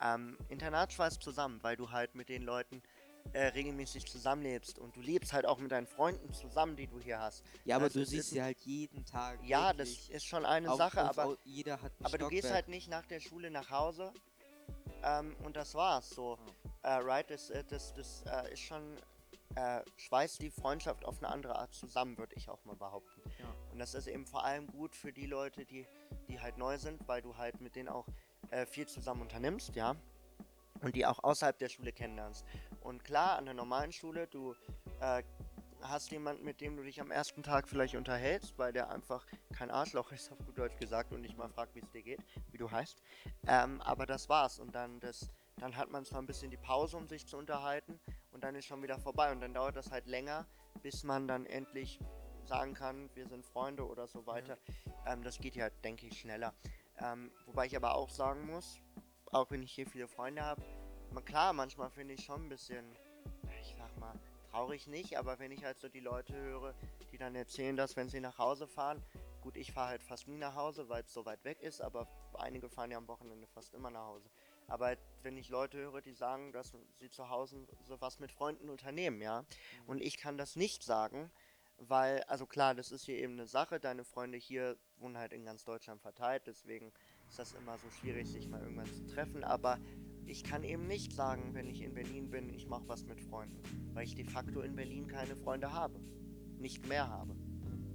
Ähm, 0.00 0.36
Internat 0.48 0.92
schweißt 0.92 1.22
zusammen, 1.22 1.58
weil 1.62 1.76
du 1.76 1.90
halt 1.90 2.14
mit 2.14 2.28
den 2.28 2.42
Leuten 2.42 2.82
äh, 3.32 3.46
regelmäßig 3.46 4.04
zusammenlebst 4.06 4.78
und 4.78 4.94
du 4.96 5.00
lebst 5.00 5.32
halt 5.32 5.46
auch 5.46 5.58
mit 5.58 5.72
deinen 5.72 5.86
Freunden 5.86 6.32
zusammen, 6.34 6.76
die 6.76 6.86
du 6.86 7.00
hier 7.00 7.18
hast. 7.20 7.42
Ja, 7.64 7.76
aber 7.76 7.86
Also 7.86 8.00
du 8.00 8.06
siehst 8.06 8.30
sie 8.30 8.42
halt 8.42 8.58
jeden 8.60 9.04
Tag. 9.06 9.38
Ja, 9.44 9.72
das 9.72 9.88
ist 10.10 10.24
schon 10.26 10.44
eine 10.44 10.70
Auf- 10.70 10.76
Sache, 10.78 11.08
auf- 11.08 11.18
aber, 11.18 11.38
jeder 11.44 11.80
hat 11.80 11.92
aber 12.02 12.18
du 12.18 12.28
gehst 12.28 12.50
halt 12.52 12.68
nicht 12.68 12.88
nach 12.90 13.06
der 13.06 13.20
Schule 13.20 13.50
nach 13.50 13.70
Hause 13.70 14.12
ähm, 15.02 15.34
und 15.42 15.56
das 15.56 15.74
war's 15.74 16.10
so. 16.10 16.38
Äh, 16.82 16.88
right, 16.96 17.30
das, 17.30 17.48
äh, 17.50 17.64
das, 17.64 17.94
das 17.94 18.24
äh, 18.26 18.52
ist 18.52 18.60
schon, 18.60 18.82
äh, 19.54 19.80
schweißt 19.96 20.42
die 20.42 20.50
Freundschaft 20.50 21.04
auf 21.06 21.18
eine 21.18 21.28
andere 21.32 21.56
Art 21.58 21.72
zusammen, 21.72 22.18
würde 22.18 22.34
ich 22.36 22.50
auch 22.50 22.62
mal 22.66 22.76
behaupten. 22.76 23.22
Ja. 23.38 23.46
Und 23.72 23.78
das 23.78 23.94
ist 23.94 24.06
eben 24.06 24.26
vor 24.26 24.44
allem 24.44 24.66
gut 24.66 24.94
für 24.94 25.12
die 25.14 25.26
Leute, 25.26 25.64
die, 25.64 25.86
die 26.28 26.40
halt 26.40 26.58
neu 26.58 26.76
sind, 26.76 27.08
weil 27.08 27.22
du 27.22 27.36
halt 27.38 27.60
mit 27.62 27.74
denen 27.74 27.88
auch 27.88 28.06
äh, 28.54 28.66
viel 28.66 28.86
zusammen 28.86 29.22
unternimmst, 29.22 29.74
ja. 29.74 29.96
Und 30.80 30.94
die 30.94 31.06
auch 31.06 31.22
außerhalb 31.22 31.58
der 31.58 31.68
Schule 31.68 31.92
kennenlernst. 31.92 32.44
Und 32.80 33.04
klar, 33.04 33.38
an 33.38 33.46
der 33.46 33.54
normalen 33.54 33.92
Schule, 33.92 34.26
du 34.26 34.54
äh, 35.00 35.22
hast 35.82 36.10
jemanden, 36.10 36.44
mit 36.44 36.60
dem 36.60 36.76
du 36.76 36.82
dich 36.82 37.00
am 37.00 37.10
ersten 37.10 37.42
Tag 37.42 37.68
vielleicht 37.68 37.94
unterhältst, 37.94 38.58
weil 38.58 38.72
der 38.72 38.90
einfach 38.90 39.26
kein 39.52 39.70
Arschloch 39.70 40.12
ist, 40.12 40.30
auf 40.30 40.38
gut 40.38 40.58
Deutsch 40.58 40.78
gesagt, 40.78 41.12
und 41.12 41.20
nicht 41.20 41.36
mal 41.36 41.48
fragt, 41.48 41.74
wie 41.74 41.80
es 41.80 41.90
dir 41.90 42.02
geht, 42.02 42.20
wie 42.50 42.58
du 42.58 42.70
heißt. 42.70 43.02
Ähm, 43.46 43.80
aber 43.82 44.06
das 44.06 44.28
war's. 44.28 44.58
Und 44.58 44.74
dann, 44.74 45.00
das, 45.00 45.30
dann 45.56 45.76
hat 45.76 45.90
man 45.90 46.04
zwar 46.04 46.20
ein 46.20 46.26
bisschen 46.26 46.50
die 46.50 46.56
Pause, 46.56 46.96
um 46.96 47.08
sich 47.08 47.26
zu 47.26 47.36
unterhalten, 47.36 47.98
und 48.32 48.42
dann 48.44 48.54
ist 48.56 48.66
schon 48.66 48.82
wieder 48.82 48.98
vorbei. 48.98 49.32
Und 49.32 49.40
dann 49.40 49.54
dauert 49.54 49.76
das 49.76 49.90
halt 49.90 50.06
länger, 50.06 50.46
bis 50.82 51.02
man 51.04 51.28
dann 51.28 51.46
endlich 51.46 51.98
sagen 52.44 52.74
kann, 52.74 53.08
wir 53.14 53.26
sind 53.26 53.44
Freunde 53.46 53.86
oder 53.86 54.06
so 54.06 54.26
weiter. 54.26 54.58
Ähm, 55.06 55.22
das 55.22 55.38
geht 55.38 55.56
ja, 55.56 55.70
denke 55.70 56.06
ich, 56.06 56.20
schneller. 56.20 56.52
Ähm, 57.00 57.30
wobei 57.46 57.66
ich 57.66 57.76
aber 57.76 57.94
auch 57.94 58.10
sagen 58.10 58.46
muss, 58.46 58.78
auch 59.32 59.50
wenn 59.50 59.62
ich 59.62 59.72
hier 59.72 59.86
viele 59.86 60.08
Freunde 60.08 60.42
habe, 60.42 60.62
klar, 61.24 61.52
manchmal 61.52 61.90
finde 61.90 62.14
ich 62.14 62.24
schon 62.24 62.46
ein 62.46 62.48
bisschen, 62.48 62.84
ich 63.60 63.74
sag 63.76 63.96
mal, 63.98 64.14
traurig 64.50 64.86
nicht, 64.86 65.18
aber 65.18 65.38
wenn 65.38 65.50
ich 65.50 65.64
halt 65.64 65.78
so 65.78 65.88
die 65.88 66.00
Leute 66.00 66.34
höre, 66.34 66.74
die 67.10 67.18
dann 67.18 67.34
erzählen, 67.34 67.76
dass 67.76 67.96
wenn 67.96 68.08
sie 68.08 68.20
nach 68.20 68.38
Hause 68.38 68.68
fahren, 68.68 69.02
gut, 69.40 69.56
ich 69.56 69.72
fahre 69.72 69.90
halt 69.90 70.02
fast 70.02 70.28
nie 70.28 70.38
nach 70.38 70.54
Hause, 70.54 70.88
weil 70.88 71.02
es 71.02 71.12
so 71.12 71.26
weit 71.26 71.44
weg 71.44 71.60
ist, 71.60 71.80
aber 71.80 72.06
einige 72.38 72.68
fahren 72.68 72.90
ja 72.90 72.98
am 72.98 73.08
Wochenende 73.08 73.46
fast 73.48 73.74
immer 73.74 73.90
nach 73.90 74.06
Hause. 74.06 74.28
Aber 74.68 74.96
wenn 75.22 75.36
ich 75.36 75.48
Leute 75.48 75.78
höre, 75.78 76.00
die 76.00 76.14
sagen, 76.14 76.52
dass 76.52 76.72
sie 76.98 77.10
zu 77.10 77.28
Hause 77.28 77.66
sowas 77.82 78.20
mit 78.20 78.32
Freunden 78.32 78.70
unternehmen, 78.70 79.20
ja, 79.20 79.44
und 79.86 80.00
ich 80.00 80.16
kann 80.16 80.38
das 80.38 80.56
nicht 80.56 80.82
sagen, 80.82 81.30
weil, 81.78 82.22
also 82.24 82.46
klar, 82.46 82.74
das 82.74 82.92
ist 82.92 83.04
hier 83.04 83.18
eben 83.18 83.34
eine 83.34 83.46
Sache, 83.46 83.80
deine 83.80 84.04
Freunde 84.04 84.38
hier 84.38 84.76
wohnen 84.98 85.18
halt 85.18 85.32
in 85.32 85.44
ganz 85.44 85.64
Deutschland 85.64 86.00
verteilt, 86.00 86.42
deswegen 86.46 86.92
ist 87.28 87.38
das 87.38 87.52
immer 87.52 87.78
so 87.78 87.90
schwierig, 87.90 88.30
sich 88.30 88.48
mal 88.48 88.60
irgendwann 88.60 88.92
zu 88.92 89.06
treffen, 89.06 89.44
aber 89.44 89.78
ich 90.26 90.44
kann 90.44 90.64
eben 90.64 90.86
nicht 90.86 91.12
sagen, 91.12 91.54
wenn 91.54 91.68
ich 91.68 91.82
in 91.82 91.94
Berlin 91.94 92.30
bin, 92.30 92.48
ich 92.48 92.66
mache 92.66 92.88
was 92.88 93.04
mit 93.04 93.20
Freunden, 93.20 93.60
weil 93.92 94.04
ich 94.04 94.14
de 94.14 94.24
facto 94.24 94.60
in 94.60 94.74
Berlin 94.74 95.06
keine 95.06 95.36
Freunde 95.36 95.72
habe, 95.72 95.98
nicht 96.58 96.86
mehr 96.86 97.08
habe. 97.08 97.36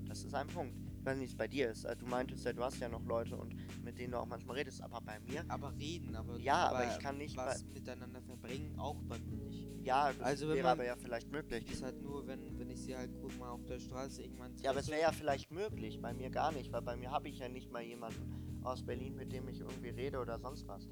Das 0.07 0.23
ist 0.23 0.33
ein 0.33 0.47
Punkt. 0.47 0.88
Weiß 1.09 1.17
nicht, 1.17 1.37
bei 1.37 1.47
dir 1.47 1.71
ist. 1.71 1.85
Äh, 1.85 1.95
Du 1.95 2.05
meintest 2.05 2.45
ja, 2.45 2.53
du 2.53 2.63
hast 2.63 2.79
ja 2.79 2.87
noch 2.87 3.03
Leute 3.05 3.35
und 3.35 3.55
mit 3.83 3.97
denen 3.97 4.11
du 4.11 4.19
auch 4.19 4.27
manchmal 4.27 4.57
redest, 4.57 4.81
aber 4.81 5.01
bei 5.01 5.19
mir, 5.21 5.43
Aber 5.47 5.73
reden, 5.77 6.15
aber. 6.15 6.37
Ja, 6.37 6.69
aber 6.69 6.87
ich 6.87 6.99
kann 6.99 7.17
nicht 7.17 7.35
Was 7.35 7.65
miteinander 7.65 8.21
verbringen, 8.21 8.77
auch 8.77 9.01
bei 9.07 9.17
mir 9.17 9.37
nicht. 9.37 9.67
ja, 9.83 10.13
das 10.13 10.21
Also 10.21 10.49
wäre 10.49 10.69
aber 10.69 10.85
ja 10.85 10.95
vielleicht 10.95 11.31
möglich. 11.31 11.65
Das 11.65 11.75
ist 11.75 11.83
halt 11.83 11.99
nur, 12.01 12.27
wenn, 12.27 12.59
wenn 12.59 12.69
ich 12.69 12.81
sie 12.81 12.95
halt 12.95 13.09
guck 13.19 13.37
mal 13.39 13.49
auf 13.49 13.65
der 13.65 13.79
Straße 13.79 14.21
irgendwann. 14.21 14.55
Ja, 14.61 14.69
aber 14.69 14.81
es 14.81 14.87
wäre 14.89 15.01
ja 15.01 15.11
vielleicht 15.11 15.49
möglich, 15.51 15.99
bei 15.99 16.13
mir 16.13 16.29
gar 16.29 16.51
nicht, 16.51 16.71
weil 16.71 16.83
bei 16.83 16.95
mir 16.95 17.09
habe 17.09 17.27
ich 17.27 17.39
ja 17.39 17.49
nicht 17.49 17.71
mal 17.71 17.81
jemanden 17.81 18.61
aus 18.63 18.83
Berlin, 18.83 19.15
mit 19.15 19.31
dem 19.31 19.47
ich 19.47 19.61
irgendwie 19.61 19.89
rede 19.89 20.19
oder 20.19 20.37
sonst 20.37 20.67
was. 20.67 20.87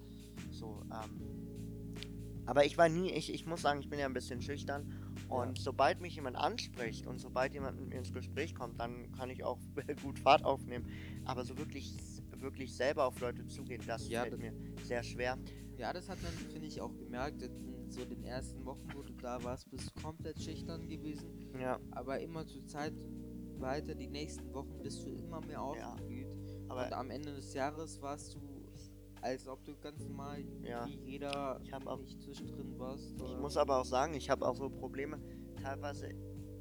So, 0.50 0.82
ähm. 0.92 1.38
Aber 2.48 2.66
ich 2.66 2.78
war 2.78 2.90
nie, 2.90 3.12
ich, 3.12 3.32
ich 3.32 3.46
muss 3.46 3.62
sagen, 3.62 3.82
ich 3.82 3.90
bin 3.90 4.00
ja 4.00 4.06
ein 4.08 4.14
bisschen 4.14 4.42
schüchtern. 4.42 4.92
Und 5.28 5.60
sobald 5.60 6.00
mich 6.02 6.16
jemand 6.16 6.38
anspricht 6.38 7.06
und 7.08 7.20
sobald 7.20 7.54
jemand 7.54 7.80
mit 7.80 7.90
mir 7.90 7.96
ins 7.98 8.14
Gespräch 8.14 8.56
kommt, 8.56 8.80
dann 8.80 9.12
kann 9.12 9.30
ich 9.30 9.44
auch 9.44 9.60
gut 10.02 10.20
Fahrt 10.20 10.44
aufnehmen. 10.46 10.88
Aber 11.26 11.44
so 11.44 11.58
wirklich, 11.58 11.98
wirklich 12.38 12.76
selber 12.76 13.06
auf 13.06 13.20
Leute 13.20 13.46
zugehen, 13.48 13.82
das 13.86 14.08
Ja, 14.08 14.22
fällt 14.22 14.34
das- 14.34 14.40
mir 14.40 14.54
sehr 14.84 15.04
schwer. 15.04 15.38
Ja, 15.78 15.94
das 15.94 16.10
hat 16.10 16.22
man, 16.24 16.32
finde 16.34 16.68
ich, 16.68 16.82
auch 16.82 16.96
gemerkt. 16.98 17.42
In 17.44 17.90
so 17.92 18.04
den 18.04 18.24
ersten 18.24 18.66
Wochen, 18.66 18.88
wo 18.96 19.02
du 19.04 19.14
da 19.14 19.42
warst, 19.44 19.70
bist 19.70 19.92
du 19.96 20.02
komplett 20.02 20.42
schüchtern 20.42 20.88
gewesen. 20.88 21.52
Ja, 21.60 21.80
Aber 21.92 22.20
immer 22.20 22.46
zur 22.48 22.66
Zeit 22.66 22.94
weiter, 23.60 23.94
die 23.96 24.08
nächsten 24.08 24.52
Wochen, 24.54 24.82
bist 24.82 25.06
du 25.06 25.10
immer 25.10 25.40
mehr 25.42 25.60
Ja, 25.76 25.92
aufgeblüht. 25.94 26.28
aber 26.68 26.86
Und 26.86 26.94
am 26.94 27.10
Ende 27.12 27.34
des 27.34 27.54
Jahres 27.54 28.02
warst 28.02 28.34
du, 28.36 28.40
als 29.22 29.48
ob 29.48 29.64
du 29.66 29.76
ganz 29.78 30.04
normal 30.06 30.44
Ja. 30.64 30.86
wie 30.86 30.96
jeder 31.12 31.60
Ich 31.64 31.72
hab 31.74 31.86
auch- 31.88 32.00
nicht 32.00 32.22
zwischendrin 32.22 32.78
warst. 32.78 33.14
Ich 33.16 33.22
oder- 33.22 33.38
muss 33.40 33.58
aber 33.58 33.82
auch 33.82 33.86
sagen, 33.86 34.14
ich 34.14 34.30
habe 34.30 34.48
auch 34.48 34.56
so 34.56 34.70
Probleme, 34.70 35.20
teilweise 35.62 36.10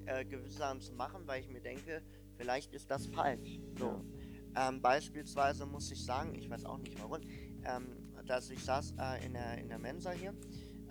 äh, 0.07 0.25
gewisse 0.25 0.59
Sachen 0.59 0.81
zu 0.81 0.93
machen, 0.95 1.23
weil 1.27 1.41
ich 1.43 1.49
mir 1.51 1.61
denke, 1.61 2.01
vielleicht 2.37 2.73
ist 2.73 2.91
das 2.91 3.07
falsch. 3.07 3.59
So. 3.79 4.05
Ähm, 4.55 4.81
beispielsweise 4.81 5.67
muss 5.67 5.91
ich 5.91 6.05
sagen, 6.05 6.35
ich 6.37 6.49
weiß 6.49 6.65
auch 6.65 6.79
nicht 6.79 7.01
warum, 7.03 7.21
ähm, 7.65 7.89
dass 8.25 8.49
ich 8.51 8.63
saß 8.65 8.95
äh, 8.99 9.27
in, 9.27 9.33
der, 9.35 9.59
in 9.59 9.69
der 9.69 9.79
Mensa 9.79 10.13
hier, 10.13 10.33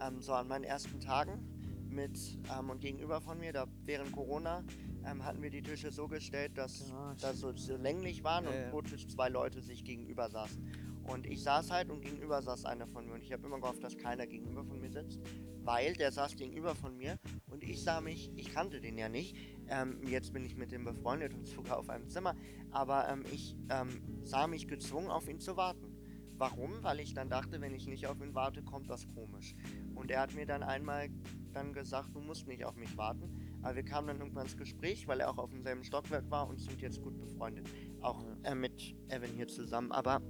ähm, 0.01 0.21
so 0.21 0.34
an 0.34 0.47
meinen 0.49 0.65
ersten 0.65 0.99
Tagen 0.99 1.88
mit 1.89 2.19
ähm, 2.54 2.69
und 2.69 2.82
gegenüber 2.82 3.21
von 3.21 3.39
mir, 3.39 3.54
da 3.54 3.65
während 3.86 4.12
Corona, 4.12 4.63
ähm, 5.06 5.23
hatten 5.23 5.41
wir 5.41 5.49
die 5.49 5.62
Tische 5.62 5.91
so 5.91 6.08
gestellt, 6.10 6.58
dass 6.58 6.89
Ja, 6.89 7.15
da 7.21 7.34
so, 7.34 7.56
so 7.56 7.78
länglich 7.78 8.23
waren 8.23 8.43
Ja, 8.43 8.49
und 8.49 8.56
ja. 8.58 8.69
pro 8.69 8.82
Tisch 8.82 9.08
zwei 9.08 9.30
Leute 9.30 9.62
sich 9.62 9.84
gegenüber 9.86 10.30
saßen. 10.30 10.62
Und 11.07 11.27
ich 11.27 11.43
saß 11.43 11.71
halt 11.71 11.89
und 11.89 12.01
gegenüber 12.01 12.41
saß 12.41 12.65
einer 12.65 12.87
von 12.87 13.05
mir 13.05 13.13
und 13.13 13.21
ich 13.21 13.31
habe 13.31 13.45
immer 13.45 13.59
gehofft, 13.59 13.83
dass 13.83 13.97
keiner 13.97 14.25
gegenüber 14.25 14.63
von 14.63 14.79
mir 14.79 14.89
sitzt, 14.89 15.19
weil 15.63 15.93
der 15.93 16.11
saß 16.11 16.35
gegenüber 16.35 16.73
von 16.73 16.97
mir 16.97 17.19
und 17.47 17.63
ich 17.63 17.83
sah 17.83 18.01
mich, 18.01 18.31
ich 18.35 18.51
kannte 18.51 18.81
den 18.81 18.97
ja 18.97 19.07
nicht, 19.07 19.35
ähm, 19.67 19.99
jetzt 20.07 20.33
bin 20.33 20.43
ich 20.43 20.57
mit 20.57 20.71
dem 20.71 20.83
befreundet 20.83 21.33
und 21.33 21.45
sogar 21.47 21.77
auf 21.77 21.89
einem 21.89 22.09
Zimmer, 22.09 22.35
aber 22.71 23.07
ähm, 23.07 23.23
ich 23.31 23.55
ähm, 23.69 24.01
sah 24.23 24.47
mich 24.47 24.67
gezwungen, 24.67 25.09
auf 25.09 25.27
ihn 25.29 25.39
zu 25.39 25.57
warten. 25.57 25.95
Warum? 26.37 26.83
Weil 26.83 26.99
ich 26.99 27.13
dann 27.13 27.29
dachte, 27.29 27.61
wenn 27.61 27.73
ich 27.73 27.87
nicht 27.87 28.07
auf 28.07 28.19
ihn 28.19 28.35
warte, 28.35 28.61
kommt 28.61 28.89
das 28.89 29.07
komisch. 29.07 29.55
Und 29.93 30.11
er 30.11 30.19
hat 30.19 30.33
mir 30.33 30.45
dann 30.45 30.63
einmal 30.63 31.09
dann 31.53 31.71
gesagt, 31.71 32.13
du 32.13 32.19
musst 32.19 32.45
nicht 32.47 32.65
auf 32.65 32.75
mich 32.75 32.97
warten. 32.97 33.44
Aber 33.65 33.78
wir 33.78 33.84
kamen 33.84 34.08
dann 34.08 34.19
irgendwann 34.19 34.43
ins 34.43 34.56
Gespräch, 34.56 35.08
weil 35.08 35.21
er 35.21 35.30
auch 35.30 35.39
auf 35.39 35.49
demselben 35.49 35.84
Stockwerk 35.84 36.30
war 36.30 36.47
und 36.47 36.60
sind 36.60 36.80
jetzt 36.82 37.01
gut 37.01 37.19
befreundet. 37.19 37.67
Auch 37.99 38.23
äh, 38.43 38.54
mit 38.54 38.95
Evan 39.10 39.32
hier 39.32 39.47
zusammen. 39.47 39.91
Aber 39.91 40.21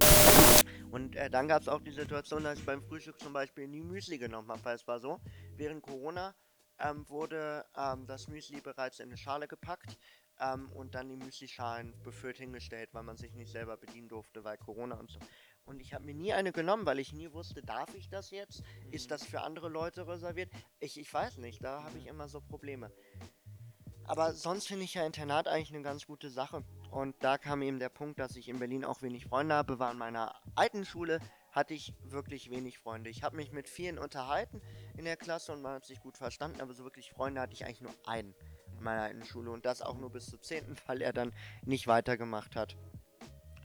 und 0.90 1.14
äh, 1.16 1.28
dann 1.28 1.46
gab 1.46 1.60
es 1.60 1.68
auch 1.68 1.82
die 1.82 1.90
Situation, 1.90 2.44
dass 2.44 2.58
ich 2.58 2.64
beim 2.64 2.82
Frühstück 2.82 3.20
zum 3.20 3.34
Beispiel 3.34 3.68
nie 3.68 3.82
Müsli 3.82 4.16
genommen 4.16 4.48
habe, 4.48 4.64
weil 4.64 4.76
es 4.76 4.88
war 4.88 5.00
so, 5.00 5.20
während 5.54 5.82
Corona 5.82 6.34
ähm, 6.78 7.06
wurde 7.10 7.66
ähm, 7.76 8.06
das 8.06 8.26
Müsli 8.28 8.62
bereits 8.62 9.00
in 9.00 9.10
eine 9.10 9.18
Schale 9.18 9.46
gepackt 9.46 9.98
ähm, 10.40 10.72
und 10.72 10.94
dann 10.94 11.10
die 11.10 11.16
Müslischalen 11.16 11.92
befüllt 12.02 12.38
hingestellt, 12.38 12.88
weil 12.92 13.02
man 13.02 13.18
sich 13.18 13.34
nicht 13.34 13.52
selber 13.52 13.76
bedienen 13.76 14.08
durfte, 14.08 14.44
weil 14.44 14.56
Corona 14.56 14.96
und 14.96 15.10
so. 15.10 15.18
Und 15.66 15.80
ich 15.80 15.92
habe 15.92 16.04
mir 16.04 16.14
nie 16.14 16.32
eine 16.32 16.52
genommen, 16.52 16.86
weil 16.86 17.00
ich 17.00 17.12
nie 17.12 17.32
wusste, 17.32 17.60
darf 17.60 17.94
ich 17.94 18.08
das 18.08 18.30
jetzt? 18.30 18.62
Ist 18.92 19.10
das 19.10 19.24
für 19.24 19.42
andere 19.42 19.68
Leute 19.68 20.06
reserviert? 20.06 20.50
Ich, 20.78 20.98
ich 20.98 21.12
weiß 21.12 21.38
nicht, 21.38 21.62
da 21.62 21.82
habe 21.82 21.98
ich 21.98 22.06
immer 22.06 22.28
so 22.28 22.40
Probleme. 22.40 22.92
Aber 24.04 24.32
sonst 24.32 24.68
finde 24.68 24.84
ich 24.84 24.94
ja 24.94 25.04
Internat 25.04 25.48
eigentlich 25.48 25.74
eine 25.74 25.82
ganz 25.82 26.06
gute 26.06 26.30
Sache. 26.30 26.64
Und 26.92 27.16
da 27.24 27.36
kam 27.38 27.62
eben 27.62 27.80
der 27.80 27.88
Punkt, 27.88 28.20
dass 28.20 28.36
ich 28.36 28.48
in 28.48 28.60
Berlin 28.60 28.84
auch 28.84 29.02
wenig 29.02 29.26
Freunde 29.26 29.56
habe. 29.56 29.80
War 29.80 29.90
in 29.90 29.98
meiner 29.98 30.36
alten 30.54 30.84
Schule, 30.84 31.18
hatte 31.50 31.74
ich 31.74 31.92
wirklich 32.04 32.48
wenig 32.50 32.78
Freunde. 32.78 33.10
Ich 33.10 33.24
habe 33.24 33.34
mich 33.34 33.50
mit 33.50 33.68
vielen 33.68 33.98
unterhalten 33.98 34.62
in 34.96 35.04
der 35.04 35.16
Klasse 35.16 35.52
und 35.52 35.62
man 35.62 35.74
hat 35.74 35.84
sich 35.84 35.98
gut 35.98 36.16
verstanden, 36.16 36.60
aber 36.60 36.74
so 36.74 36.84
wirklich 36.84 37.10
Freunde 37.10 37.40
hatte 37.40 37.54
ich 37.54 37.64
eigentlich 37.64 37.80
nur 37.80 37.94
einen 38.04 38.34
in 38.78 38.84
meiner 38.84 39.02
alten 39.02 39.24
Schule. 39.24 39.50
Und 39.50 39.66
das 39.66 39.82
auch 39.82 39.98
nur 39.98 40.10
bis 40.10 40.26
zur 40.26 40.40
10., 40.40 40.76
weil 40.86 41.02
er 41.02 41.12
dann 41.12 41.34
nicht 41.64 41.88
weitergemacht 41.88 42.54
hat. 42.54 42.76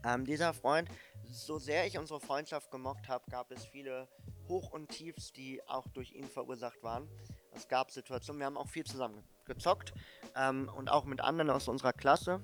Ähm, 0.03 0.25
dieser 0.25 0.55
Freund, 0.55 0.89
so 1.31 1.59
sehr 1.59 1.87
ich 1.87 1.97
unsere 1.97 2.19
Freundschaft 2.19 2.71
gemocht 2.71 3.07
habe, 3.07 3.29
gab 3.29 3.51
es 3.51 3.65
viele 3.65 4.07
Hoch- 4.47 4.71
und 4.71 4.89
Tiefs, 4.89 5.31
die 5.31 5.61
auch 5.67 5.87
durch 5.89 6.11
ihn 6.11 6.27
verursacht 6.27 6.83
waren. 6.83 7.09
Es 7.53 7.67
gab 7.67 7.91
Situationen, 7.91 8.39
wir 8.39 8.45
haben 8.45 8.57
auch 8.57 8.67
viel 8.67 8.83
zusammen 8.83 9.23
gezockt 9.45 9.93
ähm, 10.35 10.69
und 10.75 10.89
auch 10.89 11.05
mit 11.05 11.21
anderen 11.21 11.49
aus 11.49 11.67
unserer 11.67 11.93
Klasse 11.93 12.43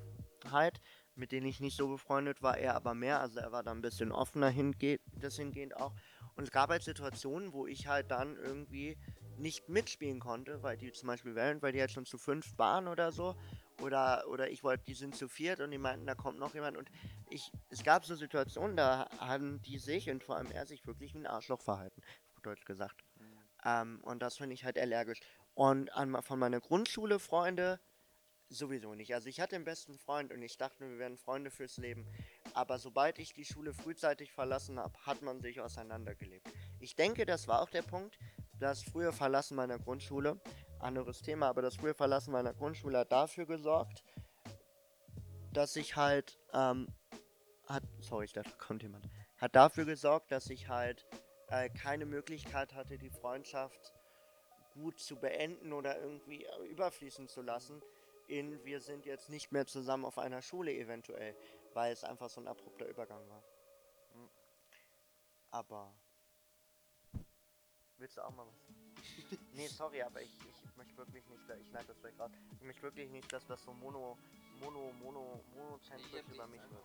halt, 0.51 0.79
mit 1.15 1.31
denen 1.31 1.47
ich 1.47 1.59
nicht 1.59 1.75
so 1.75 1.87
befreundet 1.87 2.41
war, 2.41 2.57
er 2.57 2.75
aber 2.75 2.93
mehr, 2.93 3.19
also 3.19 3.39
er 3.39 3.51
war 3.51 3.63
da 3.63 3.71
ein 3.71 3.81
bisschen 3.81 4.11
offener 4.11 4.49
hingeht, 4.49 5.01
das 5.13 5.35
hingehend 5.35 5.75
auch. 5.75 5.93
Und 6.35 6.43
es 6.43 6.51
gab 6.51 6.69
halt 6.69 6.83
Situationen, 6.83 7.51
wo 7.51 7.65
ich 7.65 7.87
halt 7.87 8.11
dann 8.11 8.37
irgendwie 8.37 8.97
nicht 9.37 9.69
mitspielen 9.69 10.19
konnte, 10.19 10.61
weil 10.63 10.77
die 10.77 10.91
zum 10.91 11.07
Beispiel 11.07 11.35
wählen, 11.35 11.61
weil 11.61 11.71
die 11.71 11.79
halt 11.79 11.91
schon 11.91 12.05
zu 12.05 12.17
fünf 12.17 12.57
waren 12.57 12.87
oder 12.87 13.11
so. 13.11 13.35
Oder, 13.81 14.25
oder 14.27 14.49
ich 14.49 14.63
wollte, 14.63 14.85
die 14.85 14.93
sind 14.93 15.15
zu 15.15 15.27
viert 15.27 15.59
und 15.59 15.71
die 15.71 15.77
meinten, 15.77 16.07
da 16.07 16.15
kommt 16.15 16.39
noch 16.39 16.53
jemand. 16.53 16.77
Und 16.77 16.89
ich, 17.29 17.51
es 17.69 17.83
gab 17.83 18.05
so 18.05 18.15
Situationen, 18.15 18.75
da 18.75 19.07
haben 19.19 19.61
die 19.61 19.77
sich 19.77 20.09
und 20.09 20.23
vor 20.23 20.37
allem 20.37 20.51
er 20.51 20.65
sich 20.65 20.85
wirklich 20.87 21.13
wie 21.13 21.19
ein 21.19 21.27
Arschloch 21.27 21.61
verhalten, 21.61 22.01
auf 22.35 22.41
Deutsch 22.41 22.65
gesagt. 22.65 23.03
Ähm, 23.63 23.99
und 24.03 24.21
das 24.21 24.37
finde 24.37 24.55
ich 24.55 24.65
halt 24.65 24.77
allergisch. 24.77 25.19
Und 25.53 25.93
an, 25.93 26.21
von 26.23 26.39
meiner 26.39 26.59
Grundschule 26.59 27.19
Freunde 27.19 27.79
sowieso 28.49 28.95
nicht. 28.95 29.13
Also 29.13 29.27
ich 29.27 29.39
hatte 29.39 29.55
einen 29.55 29.65
besten 29.65 29.97
Freund 29.97 30.31
und 30.31 30.41
ich 30.41 30.57
dachte, 30.57 30.89
wir 30.89 30.97
wären 30.97 31.17
Freunde 31.17 31.51
fürs 31.51 31.77
Leben. 31.77 32.05
Aber 32.53 32.79
sobald 32.79 33.19
ich 33.19 33.33
die 33.33 33.45
Schule 33.45 33.73
frühzeitig 33.73 34.31
verlassen 34.31 34.79
habe, 34.79 34.97
hat 35.05 35.21
man 35.21 35.41
sich 35.41 35.59
auseinandergelebt. 35.59 36.47
Ich 36.79 36.95
denke, 36.95 37.25
das 37.25 37.47
war 37.47 37.61
auch 37.61 37.69
der 37.69 37.81
Punkt, 37.81 38.17
das 38.59 38.83
frühe 38.83 39.11
Verlassen 39.11 39.55
meiner 39.55 39.79
Grundschule, 39.79 40.39
anderes 40.81 41.21
Thema, 41.21 41.47
aber 41.47 41.61
das 41.61 41.75
frühe 41.75 41.93
Verlassen 41.93 42.31
meiner 42.31 42.53
Grundschule 42.53 42.99
hat 42.99 43.11
dafür 43.11 43.45
gesorgt, 43.45 44.03
dass 45.53 45.75
ich 45.75 45.95
halt, 45.95 46.39
ähm, 46.53 46.87
hat, 47.67 47.83
sorry, 47.99 48.27
da 48.33 48.43
kommt 48.57 48.83
jemand, 48.83 49.09
hat 49.37 49.55
dafür 49.55 49.85
gesorgt, 49.85 50.31
dass 50.31 50.49
ich 50.49 50.69
halt 50.69 51.05
äh, 51.49 51.69
keine 51.69 52.05
Möglichkeit 52.05 52.73
hatte, 52.73 52.97
die 52.97 53.09
Freundschaft 53.09 53.93
gut 54.73 54.99
zu 54.99 55.15
beenden 55.15 55.73
oder 55.73 55.99
irgendwie 55.99 56.45
äh, 56.45 56.65
überfließen 56.67 57.27
zu 57.27 57.41
lassen 57.41 57.81
in 58.27 58.63
wir 58.65 58.81
sind 58.81 59.05
jetzt 59.05 59.29
nicht 59.29 59.51
mehr 59.51 59.65
zusammen 59.65 60.05
auf 60.05 60.17
einer 60.17 60.41
Schule 60.41 60.73
eventuell, 60.73 61.35
weil 61.73 61.93
es 61.93 62.03
einfach 62.03 62.29
so 62.29 62.41
ein 62.41 62.47
abrupter 62.47 62.85
Übergang 62.85 63.27
war. 63.29 63.43
Hm. 64.13 64.29
Aber 65.51 65.93
willst 67.97 68.17
du 68.17 68.21
auch 68.21 68.31
mal 68.31 68.45
was? 68.45 68.76
nee, 69.53 69.67
sorry, 69.67 70.01
aber 70.01 70.21
ich, 70.21 70.29
ich 70.29 70.77
möchte 70.77 70.97
wirklich 70.97 71.27
nicht, 71.29 71.41
da- 71.47 71.55
ich 71.55 71.67
schneide 71.67 71.87
das 71.87 71.99
gleich 72.01 72.17
raus. 72.19 72.31
Ich 72.59 72.65
möchte 72.65 72.81
wirklich 72.83 73.09
nicht, 73.09 73.31
dass 73.31 73.45
das 73.45 73.63
so 73.63 73.73
mono, 73.73 74.17
mono, 74.61 74.91
mono, 75.01 75.43
monozentrisch 75.55 76.11
über 76.33 76.47
mich 76.47 76.61
wird. 76.61 76.83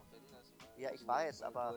Ja, 0.78 0.90
ich 0.92 1.06
weiß, 1.06 1.42
aber- 1.42 1.72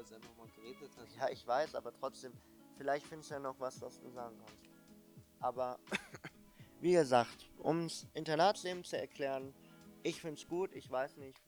Ja, 1.17 1.29
ich 1.29 1.45
weiß, 1.47 1.75
aber 1.75 1.93
trotzdem, 1.93 2.33
vielleicht 2.77 3.05
findest 3.07 3.29
du 3.31 3.35
ja 3.35 3.39
noch 3.39 3.59
was, 3.59 3.81
was 3.81 3.99
du 3.99 4.09
sagen 4.11 4.35
kannst. 4.37 4.69
Aber, 5.39 5.79
wie 6.81 6.93
gesagt, 6.93 7.49
ums 7.63 8.07
Internatsleben 8.13 8.83
zu 8.83 8.97
erklären, 8.97 9.53
ich 10.03 10.21
find's 10.21 10.47
gut, 10.47 10.73
ich 10.73 10.89
weiß 10.89 11.17
nicht, 11.17 11.41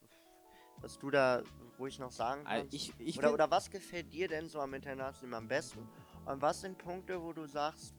was 0.81 0.97
du 0.99 1.09
da 1.09 1.41
ruhig 1.79 1.97
noch 1.99 2.11
sagen 2.11 2.43
kannst. 2.59 2.73
Ich, 2.73 2.93
ich 2.99 3.17
oder, 3.17 3.33
oder 3.33 3.51
was 3.51 3.69
gefällt 3.69 4.11
dir 4.13 4.27
denn 4.27 4.47
so 4.49 4.59
am 4.59 4.73
Internatsleben 4.73 5.33
am 5.33 5.47
besten? 5.47 5.87
Und 6.25 6.41
was 6.41 6.61
sind 6.61 6.77
Punkte, 6.77 7.21
wo 7.21 7.33
du 7.33 7.45
sagst, 7.47 7.93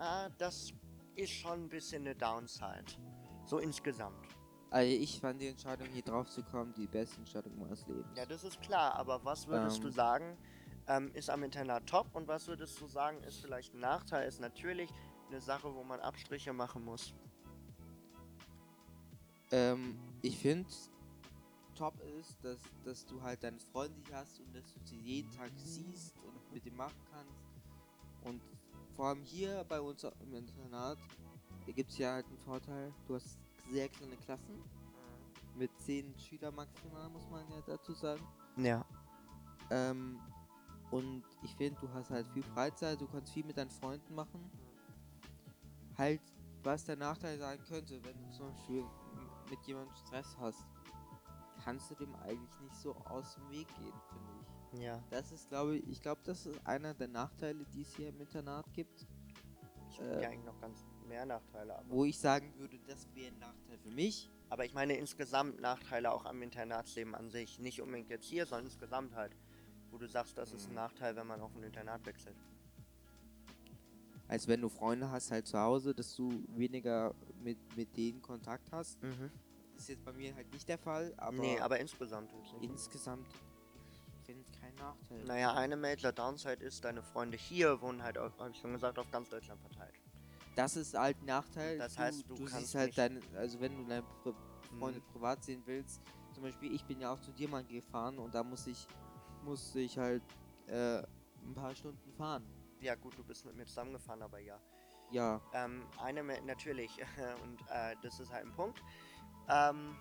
ah, 0.00 0.28
das 0.38 0.72
ist 1.14 1.32
schon 1.32 1.64
ein 1.64 1.68
bisschen 1.68 2.02
eine 2.02 2.14
Downside? 2.14 2.84
So 3.44 3.58
insgesamt. 3.58 4.26
Also 4.70 4.90
ich 4.92 5.20
fand 5.20 5.40
die 5.40 5.48
Entscheidung 5.48 5.88
hier 5.88 6.02
drauf 6.02 6.28
zu 6.30 6.42
kommen 6.44 6.72
die 6.74 6.86
beste 6.86 7.16
Entscheidung 7.18 7.58
meines 7.58 7.86
Lebens. 7.86 8.06
Ja, 8.16 8.24
das 8.24 8.44
ist 8.44 8.60
klar, 8.62 8.94
aber 8.94 9.24
was 9.24 9.46
würdest 9.48 9.82
du 9.82 9.88
Ähm. 9.88 9.92
sagen, 9.92 10.38
ähm, 10.86 11.10
ist 11.14 11.28
am 11.28 11.42
Internat 11.42 11.86
top 11.88 12.06
und 12.14 12.28
was 12.28 12.46
würdest 12.46 12.80
du 12.80 12.86
sagen, 12.86 13.22
ist 13.24 13.38
vielleicht 13.38 13.74
ein 13.74 13.80
Nachteil, 13.80 14.28
ist 14.28 14.40
natürlich 14.40 14.90
eine 15.28 15.40
Sache, 15.40 15.74
wo 15.74 15.82
man 15.82 16.00
Abstriche 16.00 16.52
machen 16.52 16.84
muss. 16.84 17.14
Ähm, 19.50 19.98
ich 20.22 20.38
finde, 20.38 20.68
top 21.74 21.94
ist, 22.20 22.36
dass, 22.44 22.60
dass 22.84 23.04
du 23.06 23.20
halt 23.22 23.42
deine 23.42 23.58
Freunde 23.58 24.00
hast 24.12 24.38
und 24.40 24.54
dass 24.54 24.72
du 24.72 24.80
sie 24.84 25.00
jeden 25.00 25.30
Tag 25.32 25.50
siehst 25.56 26.16
und 26.18 26.52
mit 26.52 26.64
dem 26.64 26.76
machen 26.76 27.00
kannst. 27.10 27.42
Und 28.22 28.40
vor 29.00 29.08
allem 29.08 29.22
hier 29.22 29.64
bei 29.66 29.80
uns 29.80 30.04
im 30.04 30.34
Internat 30.34 30.98
gibt 31.74 31.90
es 31.90 31.96
ja 31.96 32.12
halt 32.12 32.26
einen 32.26 32.36
Vorteil, 32.36 32.92
du 33.06 33.14
hast 33.14 33.38
sehr 33.72 33.88
kleine 33.88 34.14
Klassen. 34.16 34.62
mit 35.54 35.70
zehn 35.78 36.14
Schüler 36.18 36.52
maximal, 36.52 37.08
muss 37.08 37.26
man 37.30 37.48
ja 37.48 37.62
dazu 37.66 37.94
sagen. 37.94 38.22
Ja. 38.58 38.84
Ähm, 39.70 40.20
und 40.90 41.24
ich 41.42 41.54
finde, 41.56 41.80
du 41.80 41.88
hast 41.94 42.10
halt 42.10 42.26
viel 42.34 42.42
Freizeit, 42.42 43.00
du 43.00 43.06
kannst 43.06 43.32
viel 43.32 43.42
mit 43.46 43.56
deinen 43.56 43.70
Freunden 43.70 44.14
machen. 44.14 44.50
Halt, 45.96 46.20
was 46.62 46.84
der 46.84 46.96
Nachteil 46.96 47.38
sein 47.38 47.58
könnte, 47.70 48.04
wenn 48.04 48.18
du 48.22 48.30
zum 48.32 48.50
Beispiel 48.50 48.84
mit 49.48 49.62
jemandem 49.66 49.94
Stress 49.96 50.36
hast, 50.38 50.62
kannst 51.64 51.90
du 51.90 51.94
dem 51.94 52.14
eigentlich 52.16 52.60
nicht 52.60 52.76
so 52.76 52.94
aus 53.06 53.34
dem 53.34 53.50
Weg 53.50 53.68
gehen, 53.76 53.92
finde 54.08 54.30
ich. 54.74 54.80
Ja. 54.82 55.02
Das 55.10 55.32
ist, 55.32 55.48
glaube 55.48 55.76
ich, 55.76 55.88
ich 55.88 56.00
glaube, 56.00 56.20
das 56.24 56.46
ist 56.46 56.66
einer 56.66 56.94
der 56.94 57.08
Nachteile, 57.08 57.64
die 57.74 57.82
es 57.82 57.94
hier 57.96 58.08
im 58.10 58.20
Internat 58.20 58.72
gibt. 58.72 59.06
Ich 59.90 59.98
habe 59.98 60.08
Äh, 60.10 60.22
ja 60.22 60.28
eigentlich 60.28 60.44
noch 60.44 60.60
ganz 60.60 60.84
mehr 61.08 61.26
Nachteile, 61.26 61.76
aber. 61.78 61.88
Wo 61.90 62.04
ich 62.04 62.18
sagen 62.18 62.52
würde, 62.56 62.78
das 62.86 63.08
wäre 63.14 63.32
ein 63.32 63.38
Nachteil 63.38 63.78
für 63.78 63.90
mich. 63.90 64.30
Aber 64.48 64.64
ich 64.64 64.74
meine 64.74 64.96
insgesamt 64.96 65.60
Nachteile 65.60 66.12
auch 66.12 66.24
am 66.24 66.40
Internatsleben 66.42 67.14
an 67.14 67.30
sich. 67.30 67.58
Nicht 67.58 67.80
unbedingt 67.80 68.10
jetzt 68.10 68.26
hier, 68.26 68.46
sondern 68.46 68.66
insgesamt 68.66 69.14
halt. 69.14 69.36
Wo 69.90 69.98
du 69.98 70.06
sagst, 70.08 70.38
das 70.38 70.52
ist 70.52 70.66
ein 70.66 70.70
Mhm. 70.70 70.74
Nachteil, 70.76 71.16
wenn 71.16 71.26
man 71.26 71.40
auf 71.40 71.54
ein 71.56 71.62
Internat 71.64 72.04
wechselt. 72.06 72.36
Als 74.28 74.46
wenn 74.46 74.60
du 74.60 74.68
Freunde 74.68 75.10
hast 75.10 75.32
halt 75.32 75.48
zu 75.48 75.58
Hause, 75.58 75.92
dass 75.92 76.14
du 76.14 76.44
weniger 76.56 77.12
mit, 77.42 77.58
mit 77.76 77.96
denen 77.96 78.22
Kontakt 78.22 78.70
hast. 78.70 79.02
Mhm. 79.02 79.30
Ist 79.80 79.88
jetzt 79.88 80.04
bei 80.04 80.12
mir 80.12 80.34
halt 80.34 80.52
nicht 80.52 80.68
der 80.68 80.78
Fall, 80.78 81.14
aber, 81.16 81.36
nee, 81.36 81.58
aber 81.58 81.80
insgesamt 81.80 82.30
insgesamt 82.60 83.26
finde 84.24 84.42
ich 84.42 84.60
keinen 84.60 84.76
Nachteil. 84.76 85.24
Naja, 85.24 85.54
eine 85.54 85.76
Major 85.76 86.12
Downside 86.12 86.62
ist, 86.62 86.84
deine 86.84 87.02
Freunde 87.02 87.36
hier 87.36 87.80
wohnen 87.80 88.02
halt, 88.02 88.16
habe 88.16 88.50
ich 88.52 88.58
schon 88.60 88.72
gesagt, 88.72 88.98
auf 88.98 89.10
ganz 89.10 89.28
Deutschland 89.30 89.60
verteilt. 89.60 89.94
Das 90.54 90.76
ist 90.76 90.94
halt 90.94 91.16
ein 91.22 91.26
Nachteil. 91.26 91.78
Das 91.78 91.98
heißt, 91.98 92.28
du 92.28 92.34
du 92.34 92.44
kannst 92.44 92.58
siehst 92.58 92.74
halt 92.74 92.98
deine, 92.98 93.20
also 93.36 93.60
wenn 93.60 93.76
du 93.76 93.84
deine 93.84 94.02
Pri 94.22 94.34
Freunde 94.78 95.00
Mhm. 95.00 95.12
privat 95.12 95.42
sehen 95.42 95.62
willst, 95.66 96.00
zum 96.32 96.44
Beispiel 96.44 96.72
ich 96.72 96.84
bin 96.84 97.00
ja 97.00 97.12
auch 97.12 97.20
zu 97.20 97.32
dir 97.32 97.48
mal 97.48 97.64
gefahren 97.64 98.18
und 98.18 98.34
da 98.34 98.44
muss 98.44 98.66
ich, 98.68 98.86
musste 99.42 99.80
ich 99.80 99.98
halt 99.98 100.22
äh, 100.68 100.98
ein 100.98 101.54
paar 101.54 101.74
Stunden 101.74 102.12
fahren. 102.12 102.46
Ja 102.80 102.94
gut, 102.94 103.18
du 103.18 103.24
bist 103.24 103.44
mit 103.44 103.56
mir 103.56 103.66
zusammengefahren, 103.66 104.22
aber 104.22 104.38
ja. 104.38 104.60
Ja, 105.10 105.40
Ähm, 105.52 105.82
eine 106.00 106.22
natürlich, 106.22 106.90
und 107.42 107.60
äh, 107.68 107.96
das 108.02 108.20
ist 108.20 108.30
halt 108.30 108.46
ein 108.46 108.52
Punkt. 108.54 108.80
Ähm, 109.50 109.96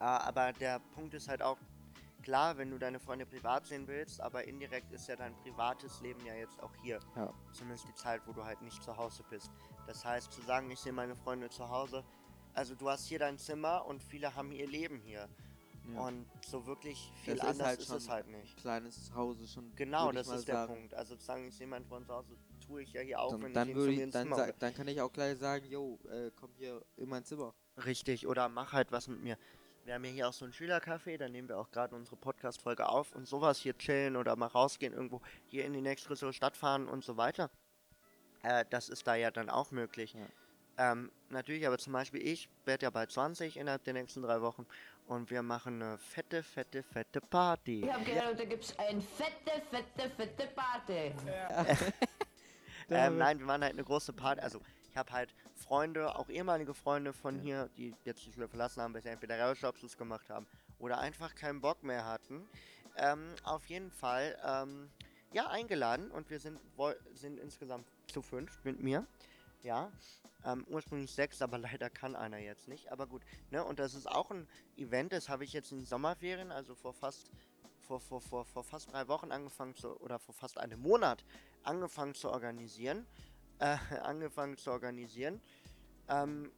äh, 0.00 0.04
aber 0.04 0.52
der 0.52 0.78
Punkt 0.94 1.14
ist 1.14 1.28
halt 1.28 1.42
auch, 1.42 1.58
klar, 2.22 2.56
wenn 2.58 2.70
du 2.70 2.78
deine 2.78 2.98
Freunde 2.98 3.24
privat 3.26 3.66
sehen 3.66 3.86
willst, 3.86 4.20
aber 4.20 4.44
indirekt 4.44 4.92
ist 4.92 5.08
ja 5.08 5.16
dein 5.16 5.34
privates 5.36 6.00
Leben 6.00 6.24
ja 6.26 6.34
jetzt 6.34 6.60
auch 6.62 6.74
hier. 6.82 6.98
Ja. 7.14 7.32
Zumindest 7.52 7.86
die 7.88 7.94
Zeit, 7.94 8.20
wo 8.26 8.32
du 8.32 8.44
halt 8.44 8.60
nicht 8.62 8.82
zu 8.82 8.96
Hause 8.96 9.22
bist. 9.30 9.50
Das 9.86 10.04
heißt, 10.04 10.32
zu 10.32 10.42
sagen, 10.42 10.70
ich 10.70 10.80
sehe 10.80 10.92
meine 10.92 11.14
Freunde 11.14 11.48
zu 11.50 11.68
Hause, 11.68 12.04
also 12.54 12.74
du 12.74 12.88
hast 12.88 13.06
hier 13.06 13.18
dein 13.18 13.38
Zimmer 13.38 13.84
und 13.86 14.02
viele 14.02 14.34
haben 14.34 14.50
ihr 14.50 14.66
Leben 14.66 14.98
hier. 14.98 15.28
ja. 15.92 16.00
Und 16.00 16.26
so 16.44 16.66
wirklich 16.66 17.12
viel 17.22 17.34
Das 17.36 17.44
ist 17.44 17.50
anders 17.50 17.66
halt 17.68 17.80
ist 17.80 17.90
es 17.90 18.08
halt 18.08 18.26
nicht. 18.28 18.56
kleines 18.56 19.04
Zuhause 19.06 19.46
schon. 19.46 19.72
Genau, 19.76 20.10
das 20.10 20.26
ist 20.28 20.48
der 20.48 20.54
sagen. 20.56 20.74
Punkt. 20.74 20.94
Also 20.94 21.16
zu 21.16 21.24
sagen, 21.24 21.46
ich 21.46 21.54
sehe 21.54 21.66
meinen 21.68 21.84
Freund 21.84 22.06
zu 22.06 22.12
Hause, 22.14 22.36
tue 22.66 22.82
ich 22.82 22.92
ja 22.92 23.02
hier 23.02 23.20
auch, 23.20 23.30
Dann, 23.32 23.42
wenn 23.42 23.54
dann 23.54 23.68
ich 23.68 23.74
ihn 23.76 23.80
zu 23.82 23.86
mir 23.88 24.02
ins 24.04 24.12
dann, 24.14 24.22
Zimmer 24.32 24.52
dann 24.58 24.74
kann 24.74 24.88
ich 24.88 25.00
auch 25.00 25.12
gleich 25.12 25.38
sagen, 25.38 25.64
yo, 25.66 25.98
äh, 26.10 26.30
komm 26.34 26.50
hier 26.56 26.82
in 26.96 27.08
mein 27.08 27.24
Zimmer. 27.24 27.54
Richtig, 27.84 28.26
oder 28.26 28.48
mach 28.48 28.72
halt 28.72 28.92
was 28.92 29.08
mit 29.08 29.22
mir. 29.22 29.36
Wir 29.84 29.94
haben 29.94 30.04
ja 30.04 30.10
hier 30.10 30.28
auch 30.28 30.32
so 30.32 30.44
ein 30.44 30.52
Schülercafé, 30.52 31.16
da 31.16 31.28
nehmen 31.28 31.48
wir 31.48 31.58
auch 31.58 31.70
gerade 31.70 31.94
unsere 31.94 32.16
Podcast-Folge 32.16 32.88
auf 32.88 33.12
und 33.14 33.28
sowas 33.28 33.58
hier 33.58 33.76
chillen 33.78 34.16
oder 34.16 34.34
mal 34.34 34.46
rausgehen, 34.46 34.92
irgendwo 34.92 35.20
hier 35.46 35.64
in 35.64 35.74
die 35.74 35.80
nächstgrößere 35.80 36.32
Stadt 36.32 36.56
fahren 36.56 36.88
und 36.88 37.04
so 37.04 37.16
weiter. 37.16 37.50
Äh, 38.42 38.64
das 38.70 38.88
ist 38.88 39.06
da 39.06 39.14
ja 39.14 39.30
dann 39.30 39.48
auch 39.48 39.70
möglich. 39.70 40.14
Ja. 40.14 40.92
Ähm, 40.92 41.12
natürlich, 41.30 41.66
aber 41.66 41.78
zum 41.78 41.92
Beispiel 41.92 42.26
ich 42.26 42.48
werde 42.64 42.84
ja 42.84 42.90
bald 42.90 43.12
20 43.12 43.56
innerhalb 43.56 43.84
der 43.84 43.94
nächsten 43.94 44.22
drei 44.22 44.40
Wochen 44.42 44.66
und 45.06 45.30
wir 45.30 45.42
machen 45.42 45.80
eine 45.80 45.98
fette, 45.98 46.42
fette, 46.42 46.82
fette 46.82 47.20
Party. 47.20 47.84
Ich 47.84 47.92
habe 47.92 48.04
gehört, 48.04 48.40
da 48.40 48.44
gibt's 48.44 48.76
eine 48.78 49.00
fette, 49.00 49.62
fette, 49.70 50.10
fette 50.10 50.48
Party. 50.48 51.14
Ähm, 52.88 53.18
nein, 53.18 53.38
wir 53.38 53.46
machen 53.46 53.62
halt 53.62 53.72
eine 53.72 53.84
große 53.84 54.12
Party. 54.12 54.40
Also, 54.40 54.60
ich 54.96 54.98
habe 54.98 55.12
halt 55.12 55.34
Freunde, 55.54 56.16
auch 56.16 56.30
ehemalige 56.30 56.72
Freunde 56.72 57.12
von 57.12 57.38
hier, 57.38 57.68
die 57.76 57.94
jetzt 58.04 58.24
die 58.24 58.32
Schule 58.32 58.48
verlassen 58.48 58.80
haben, 58.80 58.94
weil 58.94 59.02
sie 59.02 59.10
entweder 59.10 59.34
Realschulabschluss 59.34 59.98
gemacht 59.98 60.30
haben 60.30 60.46
oder 60.78 61.00
einfach 61.00 61.34
keinen 61.34 61.60
Bock 61.60 61.82
mehr 61.82 62.06
hatten. 62.06 62.48
Ähm, 62.96 63.34
auf 63.44 63.66
jeden 63.66 63.90
Fall, 63.90 64.38
ähm, 64.42 64.88
ja, 65.34 65.48
eingeladen 65.48 66.10
und 66.10 66.30
wir 66.30 66.40
sind, 66.40 66.58
sind 67.12 67.38
insgesamt 67.38 67.86
zu 68.10 68.22
fünf 68.22 68.64
mit 68.64 68.82
mir. 68.82 69.06
Ja, 69.62 69.92
ähm, 70.46 70.64
ursprünglich 70.66 71.12
sechs, 71.12 71.42
aber 71.42 71.58
leider 71.58 71.90
kann 71.90 72.16
einer 72.16 72.38
jetzt 72.38 72.66
nicht. 72.66 72.90
Aber 72.90 73.06
gut, 73.06 73.20
ne, 73.50 73.62
und 73.62 73.78
das 73.78 73.92
ist 73.92 74.10
auch 74.10 74.30
ein 74.30 74.48
Event, 74.78 75.12
das 75.12 75.28
habe 75.28 75.44
ich 75.44 75.52
jetzt 75.52 75.72
in 75.72 75.80
den 75.80 75.86
Sommerferien, 75.86 76.50
also 76.50 76.74
vor 76.74 76.94
fast, 76.94 77.30
vor, 77.82 78.00
vor, 78.00 78.22
vor, 78.22 78.46
vor 78.46 78.64
fast 78.64 78.90
drei 78.90 79.06
Wochen 79.08 79.30
angefangen 79.30 79.74
zu, 79.74 79.94
oder 80.00 80.18
vor 80.18 80.34
fast 80.34 80.56
einem 80.56 80.80
Monat 80.80 81.22
angefangen 81.64 82.14
zu 82.14 82.30
organisieren. 82.30 83.06
Äh, 83.58 83.76
angefangen 84.02 84.56
zu 84.58 84.70
organisieren. 84.70 85.40
Ähm, 86.08 86.52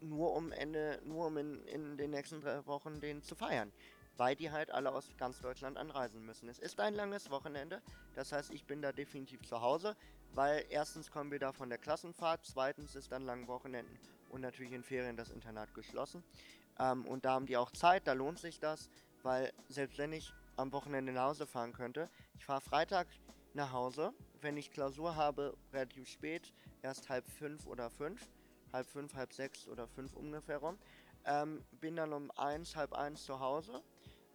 nur 0.00 0.32
um 0.34 0.50
Ende, 0.52 1.00
nur 1.04 1.26
um 1.26 1.36
in, 1.36 1.64
in 1.66 1.96
den 1.96 2.10
nächsten 2.10 2.40
drei 2.40 2.64
Wochen 2.66 3.00
den 3.00 3.22
zu 3.22 3.34
feiern. 3.34 3.72
Weil 4.16 4.36
die 4.36 4.50
halt 4.50 4.70
alle 4.70 4.92
aus 4.92 5.08
ganz 5.16 5.40
Deutschland 5.40 5.78
anreisen 5.78 6.24
müssen. 6.24 6.48
Es 6.48 6.58
ist 6.58 6.80
ein 6.80 6.94
langes 6.94 7.30
Wochenende, 7.30 7.82
das 8.14 8.32
heißt, 8.32 8.52
ich 8.52 8.66
bin 8.66 8.82
da 8.82 8.92
definitiv 8.92 9.42
zu 9.42 9.60
Hause, 9.60 9.96
weil 10.34 10.64
erstens 10.70 11.10
kommen 11.10 11.30
wir 11.30 11.38
da 11.38 11.52
von 11.52 11.68
der 11.68 11.78
Klassenfahrt, 11.78 12.40
zweitens 12.44 12.94
ist 12.94 13.12
an 13.12 13.24
langen 13.24 13.46
Wochenenden 13.48 13.98
und 14.28 14.40
natürlich 14.40 14.72
in 14.72 14.82
Ferien 14.82 15.16
das 15.16 15.30
Internat 15.30 15.72
geschlossen. 15.74 16.24
Ähm, 16.78 17.06
und 17.06 17.24
da 17.24 17.32
haben 17.32 17.46
die 17.46 17.56
auch 17.56 17.70
Zeit, 17.70 18.06
da 18.06 18.12
lohnt 18.12 18.38
sich 18.38 18.58
das, 18.58 18.90
weil 19.22 19.52
selbst 19.68 19.98
wenn 19.98 20.12
ich 20.12 20.32
am 20.56 20.72
Wochenende 20.72 21.12
nach 21.12 21.28
Hause 21.28 21.46
fahren 21.46 21.72
könnte, 21.72 22.10
ich 22.34 22.44
fahre 22.44 22.60
Freitag 22.60 23.06
nach 23.54 23.72
Hause, 23.72 24.12
wenn 24.42 24.56
ich 24.56 24.70
Klausur 24.70 25.16
habe, 25.16 25.56
relativ 25.72 26.08
spät, 26.08 26.52
erst 26.82 27.08
halb 27.08 27.28
fünf 27.28 27.66
oder 27.66 27.90
fünf, 27.90 28.28
halb 28.72 28.86
fünf, 28.86 29.14
halb 29.14 29.32
sechs 29.32 29.68
oder 29.68 29.86
fünf 29.86 30.14
ungefähr 30.14 30.58
rum, 30.58 30.78
ähm, 31.24 31.64
bin 31.80 31.96
dann 31.96 32.12
um 32.12 32.30
eins, 32.32 32.74
halb 32.76 32.92
eins 32.92 33.24
zu 33.24 33.38
Hause 33.40 33.82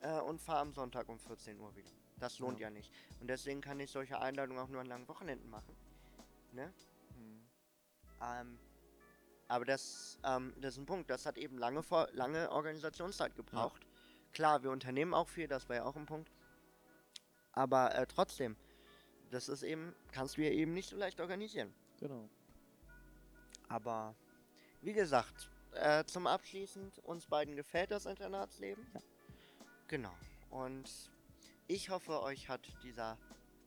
äh, 0.01 0.19
und 0.19 0.41
fahre 0.41 0.59
am 0.59 0.73
Sonntag 0.73 1.09
um 1.09 1.19
14 1.19 1.59
Uhr 1.59 1.75
wieder. 1.75 1.91
Das 2.19 2.39
lohnt 2.39 2.59
ja. 2.59 2.69
nicht. 2.69 2.91
Und 3.19 3.27
deswegen 3.27 3.61
kann 3.61 3.79
ich 3.79 3.91
solche 3.91 4.19
Einladungen 4.19 4.61
auch 4.61 4.69
nur 4.69 4.81
an 4.81 4.87
langen 4.87 5.07
Wochenenden 5.07 5.49
machen. 5.49 5.75
Ne? 6.51 6.73
Hm. 7.15 7.47
Ähm, 8.21 8.59
aber 9.47 9.65
das, 9.65 10.17
ähm, 10.23 10.53
das 10.59 10.73
ist 10.73 10.79
ein 10.79 10.85
Punkt. 10.85 11.09
Das 11.09 11.25
hat 11.25 11.37
eben 11.37 11.57
lange, 11.57 11.81
lange 12.13 12.51
Organisationszeit 12.51 13.35
gebraucht. 13.35 13.85
Klar, 14.33 14.63
wir 14.63 14.71
unternehmen 14.71 15.13
auch 15.13 15.29
viel, 15.29 15.47
das 15.47 15.69
war 15.69 15.77
ja 15.77 15.85
auch 15.85 15.95
ein 15.95 16.05
Punkt. 16.05 16.31
Aber 17.53 17.95
äh, 17.95 18.05
trotzdem, 18.05 18.55
das 19.31 19.49
ist 19.49 19.63
eben, 19.63 19.93
kannst 20.11 20.37
du 20.37 20.43
ja 20.43 20.51
eben 20.51 20.73
nicht 20.73 20.89
so 20.89 20.97
leicht 20.97 21.19
organisieren. 21.19 21.73
Genau. 21.99 22.29
Aber 23.69 24.15
wie 24.81 24.93
gesagt, 24.93 25.49
äh, 25.73 26.03
zum 26.05 26.27
Abschließend, 26.27 26.99
uns 26.99 27.25
beiden 27.27 27.55
gefällt 27.55 27.91
das 27.91 28.05
Internatsleben. 28.05 28.85
Ja. 28.93 29.01
Genau. 29.87 30.13
Und 30.49 30.89
ich 31.67 31.89
hoffe, 31.89 32.21
euch 32.21 32.49
hat 32.49 32.61
dieser, 32.83 33.17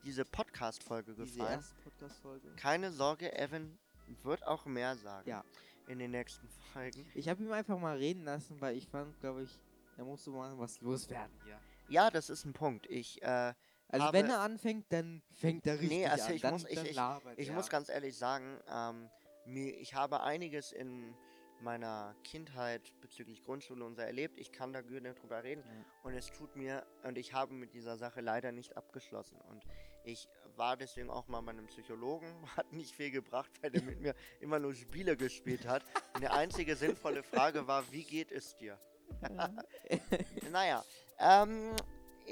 diese 0.04 0.24
Podcast-Folge 0.24 1.12
Diese 1.14 1.38
gefallen. 1.38 1.60
erste 1.60 1.74
Podcast-Folge. 1.82 2.48
Keine 2.56 2.92
Sorge, 2.92 3.36
Evan 3.36 3.78
wird 4.22 4.46
auch 4.46 4.64
mehr 4.64 4.96
sagen. 4.96 5.28
Ja. 5.28 5.44
In 5.86 5.98
den 5.98 6.12
nächsten 6.12 6.48
Folgen. 6.72 7.06
Ich 7.14 7.28
habe 7.28 7.42
ihn 7.42 7.50
einfach 7.52 7.78
mal 7.78 7.96
reden 7.96 8.24
lassen, 8.24 8.60
weil 8.60 8.76
ich 8.76 8.86
fand, 8.86 9.18
glaube 9.20 9.42
ich, 9.42 9.58
er 9.96 10.04
musste 10.04 10.30
mal 10.30 10.56
was 10.58 10.80
loswerden 10.80 11.36
hier. 11.44 11.58
Ja, 11.88 12.10
das 12.10 12.30
ist 12.30 12.44
ein 12.44 12.52
Punkt. 12.52 12.86
Ich, 12.88 13.20
äh, 13.22 13.52
Also 13.92 14.06
Habe- 14.06 14.18
wenn 14.18 14.30
er 14.30 14.40
anfängt, 14.40 14.86
dann 14.92 15.22
fängt 15.34 15.66
er 15.66 15.74
richtig 15.74 15.90
Nee, 15.90 16.06
also 16.06 16.24
an. 16.26 16.34
ich 16.34 16.42
dann, 16.42 16.52
muss- 16.54 16.64
ich- 16.68 16.74
dann 16.76 16.86
ich- 16.86 16.94
labert 16.96 17.38
ich 17.38 17.48
er. 17.48 17.54
muss 17.54 17.68
ganz 17.68 17.88
ehrlich 17.88 18.16
sagen, 18.16 18.58
ähm, 18.72 19.08
mir, 19.46 19.76
ich 19.78 19.94
habe 19.94 20.22
einiges 20.22 20.72
in 20.72 21.14
meiner 21.62 22.14
Kindheit 22.24 22.92
bezüglich 23.02 23.42
Grundschule 23.44 23.84
und 23.84 23.94
so 23.94 24.00
erlebt. 24.00 24.38
Ich 24.38 24.50
kann 24.52 24.72
da 24.72 24.80
gut 24.80 25.02
drüber 25.20 25.42
reden. 25.44 25.62
Ja. 25.66 25.84
Und 26.04 26.14
es 26.14 26.30
tut 26.30 26.56
mir, 26.56 26.86
und 27.02 27.18
ich 27.18 27.34
habe 27.34 27.52
mit 27.52 27.74
dieser 27.74 27.96
Sache 27.98 28.20
leider 28.22 28.50
nicht 28.52 28.76
abgeschlossen. 28.78 29.38
Und 29.42 29.62
ich 30.04 30.26
war 30.56 30.76
deswegen 30.78 31.10
auch 31.10 31.26
mal 31.28 31.40
bei 31.42 31.50
einem 31.50 31.66
Psychologen, 31.66 32.26
hat 32.56 32.72
nicht 32.72 32.94
viel 32.94 33.10
gebracht, 33.10 33.50
weil 33.60 33.70
der 33.72 33.82
mit 33.82 34.00
mir 34.00 34.14
immer 34.40 34.58
nur 34.58 34.74
Spiele 34.74 35.16
gespielt 35.18 35.66
hat. 35.66 35.82
Und 36.14 36.22
die 36.22 36.28
einzige 36.28 36.76
sinnvolle 36.76 37.22
Frage 37.22 37.66
war, 37.66 37.90
wie 37.92 38.04
geht 38.04 38.30
es 38.32 38.56
dir? 38.56 38.78
naja, 40.52 40.84
ähm, 41.18 41.74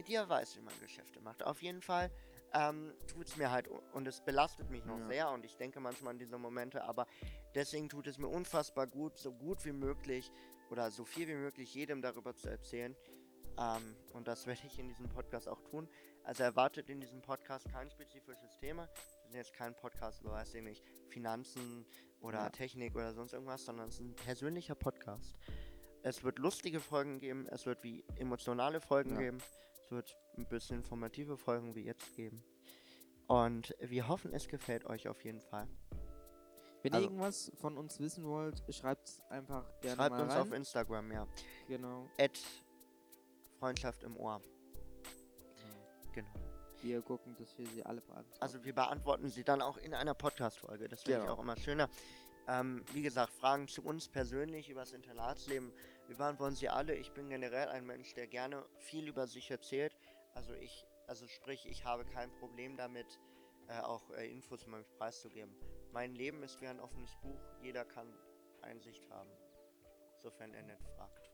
dir 0.02 0.28
weiß, 0.28 0.56
wie 0.56 0.60
man 0.60 0.74
Geschäfte 0.80 1.20
macht. 1.20 1.42
Auf 1.42 1.62
jeden 1.62 1.82
Fall 1.82 2.10
ähm, 2.54 2.94
tut 3.06 3.26
es 3.28 3.36
mir 3.36 3.50
halt 3.50 3.68
und 3.92 4.06
es 4.08 4.20
belastet 4.22 4.70
mich 4.70 4.84
noch 4.84 4.98
Ja. 4.98 5.06
sehr 5.06 5.30
und 5.30 5.44
ich 5.44 5.56
denke 5.56 5.80
manchmal 5.80 6.12
an 6.14 6.18
diese 6.18 6.38
Momente, 6.38 6.82
aber 6.84 7.06
deswegen 7.54 7.88
tut 7.88 8.06
es 8.06 8.16
mir 8.18 8.28
unfassbar 8.28 8.86
gut, 8.86 9.18
so 9.18 9.32
gut 9.32 9.64
wie 9.64 9.72
möglich 9.72 10.30
oder 10.70 10.90
so 10.90 11.04
viel 11.04 11.28
wie 11.28 11.34
möglich 11.34 11.74
jedem 11.74 12.00
darüber 12.02 12.34
zu 12.34 12.48
erzählen. 12.48 12.96
Ähm, 13.58 13.96
und 14.12 14.28
das 14.28 14.46
werde 14.46 14.62
ich 14.66 14.78
in 14.78 14.88
diesem 14.88 15.08
Podcast 15.08 15.48
auch 15.48 15.60
tun. 15.62 15.88
Also 16.24 16.42
erwartet 16.42 16.88
in 16.90 17.00
diesem 17.00 17.20
Podcast 17.22 17.68
kein 17.70 17.90
spezifisches 17.90 18.56
Thema. 18.58 18.86
Wir 19.22 19.30
sind 19.30 19.34
jetzt 19.40 19.52
kein 19.54 19.74
Podcast 19.74 20.20
über, 20.22 20.32
weiß 20.32 20.54
ich 20.54 20.62
nicht, 20.62 20.84
Finanzen 21.08 21.84
oder 22.20 22.38
Ja. 22.44 22.50
Technik 22.50 22.94
oder 22.94 23.12
sonst 23.14 23.32
irgendwas, 23.32 23.64
sondern 23.64 23.88
es 23.88 23.94
ist 23.94 24.00
ein 24.00 24.14
persönlicher 24.14 24.74
Podcast. 24.74 25.36
es 26.04 26.22
wird 26.22 26.38
lustige 26.38 26.78
Folgen 26.80 27.18
geben, 27.18 27.46
es 27.48 27.66
wird 27.66 27.82
wie 27.82 28.04
emotionale 28.16 28.80
Folgen 28.80 29.14
Ja. 29.14 29.18
geben, 29.18 29.38
es 29.88 29.92
wird 29.92 30.18
ein 30.36 30.44
bisschen 30.46 30.76
informative 30.76 31.38
Folgen 31.38 31.74
wie 31.74 31.84
jetzt 31.84 32.14
geben. 32.14 32.42
Und 33.26 33.74
wir 33.80 34.06
hoffen, 34.08 34.32
es 34.34 34.46
gefällt 34.48 34.84
euch 34.84 35.08
auf 35.08 35.24
jeden 35.24 35.40
Fall. 35.40 35.66
Wenn 36.82 36.92
Also- 36.92 37.06
ihr 37.06 37.10
irgendwas 37.10 37.50
von 37.56 37.76
uns 37.78 37.98
wissen 37.98 38.24
wollt, 38.26 38.62
schreibt 38.74 39.08
es 39.08 39.20
einfach 39.30 39.64
gerne 39.80 39.96
Schreibt 39.96 40.10
mal 40.16 40.22
uns 40.24 40.32
rein. 40.34 40.42
auf 40.42 40.52
Instagram, 40.52 41.10
ja. 41.12 41.26
genau. 41.66 42.06
At 42.18 42.38
Freundschaft 43.58 44.02
im 44.04 44.16
Ohr. 44.18 44.40
Genau. 46.12 46.28
Wir 46.82 47.00
gucken, 47.02 47.34
dass 47.38 47.56
wir 47.58 47.66
sie 47.66 47.82
alle 47.84 48.00
beantworten. 48.02 48.42
Also 48.42 48.62
wir 48.64 48.74
beantworten 48.74 49.28
sie 49.28 49.42
dann 49.42 49.62
auch 49.62 49.78
in 49.78 49.94
einer 49.94 50.14
Podcast-Folge. 50.14 50.88
Das 50.88 51.02
finde 51.02 51.18
ich 51.18 51.24
Genau. 51.24 51.34
auch 51.34 51.42
immer 51.42 51.56
schöner. 51.56 51.88
Ähm, 52.48 52.82
wie 52.94 53.02
gesagt, 53.02 53.32
Fragen 53.34 53.68
zu 53.68 53.82
uns 53.84 54.08
persönlich 54.08 54.70
über 54.70 54.80
das 54.80 54.92
Internatsleben. 54.92 55.70
Wir 56.06 56.16
beantworten 56.16 56.54
sie 56.56 56.68
alle. 56.70 56.94
Ich 56.94 57.12
bin 57.12 57.28
generell 57.28 57.68
ein 57.68 57.84
Mensch, 57.84 58.14
der 58.14 58.26
gerne 58.26 58.64
viel 58.78 59.06
über 59.06 59.26
sich 59.26 59.50
erzählt. 59.50 59.94
Also 60.34 60.54
ich, 60.54 60.86
also 61.06 61.26
sprich, 61.26 61.66
ich 61.68 61.84
habe 61.84 62.04
kein 62.06 62.30
Problem 62.38 62.76
damit, 62.76 63.06
äh, 63.68 63.80
auch 63.80 64.08
äh, 64.12 64.30
Infos 64.30 64.64
über 64.64 64.78
mich 64.78 64.90
preiszugeben. 64.96 65.54
Mein 65.92 66.14
Leben 66.14 66.42
ist 66.42 66.58
wie 66.62 66.66
ein 66.66 66.80
offenes 66.80 67.10
Buch. 67.22 67.38
Jeder 67.62 67.84
kann 67.84 68.14
Einsicht 68.62 69.08
haben. 69.10 69.28
Sofern 70.16 70.54
er 70.54 70.62
nicht 70.62 70.82
fragt. 70.96 71.30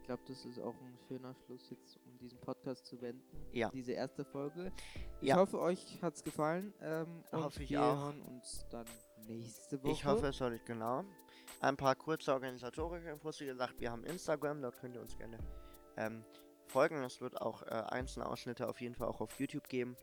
ich 0.00 0.02
glaube, 0.04 0.22
das 0.26 0.44
ist 0.44 0.58
auch 0.58 0.74
ein 0.80 0.98
schöner 1.06 1.34
Schluss 1.46 1.70
jetzt, 1.70 1.98
um 2.04 2.18
diesen 2.18 2.40
Podcast 2.40 2.84
zu 2.86 3.00
wenden. 3.00 3.22
Ja. 3.52 3.70
Diese 3.70 3.92
erste 3.92 4.24
Folge. 4.24 4.72
Ich 5.20 5.28
Ja. 5.28 5.36
hoffe, 5.36 5.60
euch 5.60 6.02
hat 6.02 6.14
es 6.14 6.24
gefallen. 6.24 6.74
Ähm, 6.80 7.22
und 7.30 7.44
Hoffe 7.44 7.62
ich 7.62 7.70
wir 7.70 7.82
auch. 7.82 7.96
hören 8.06 8.22
uns 8.22 8.66
dann 8.70 8.86
nächste 9.26 9.82
Woche. 9.82 9.92
Ich 9.92 10.04
hoffe, 10.04 10.28
es 10.28 10.38
soll 10.38 10.54
ich 10.54 10.64
genau. 10.64 11.04
Ein 11.60 11.76
paar 11.76 11.96
kurze 11.96 12.32
organisatorische 12.32 13.10
Infos. 13.10 13.40
Wie 13.40 13.46
gesagt, 13.46 13.80
wir 13.80 13.90
haben 13.90 14.04
Instagram, 14.04 14.62
dort 14.62 14.78
könnt 14.78 14.94
ihr 14.94 15.00
uns 15.00 15.16
gerne 15.16 15.38
ähm, 15.96 16.24
folgen. 16.66 17.02
Es 17.02 17.20
wird 17.20 17.40
auch 17.40 17.62
äh, 17.62 17.66
einzelne 17.66 18.26
Ausschnitte 18.26 18.68
auf 18.68 18.80
jeden 18.80 18.94
Fall 18.94 19.08
auch 19.08 19.20
auf 19.20 19.40
YouTube 19.40 19.66
geben. 19.68 19.96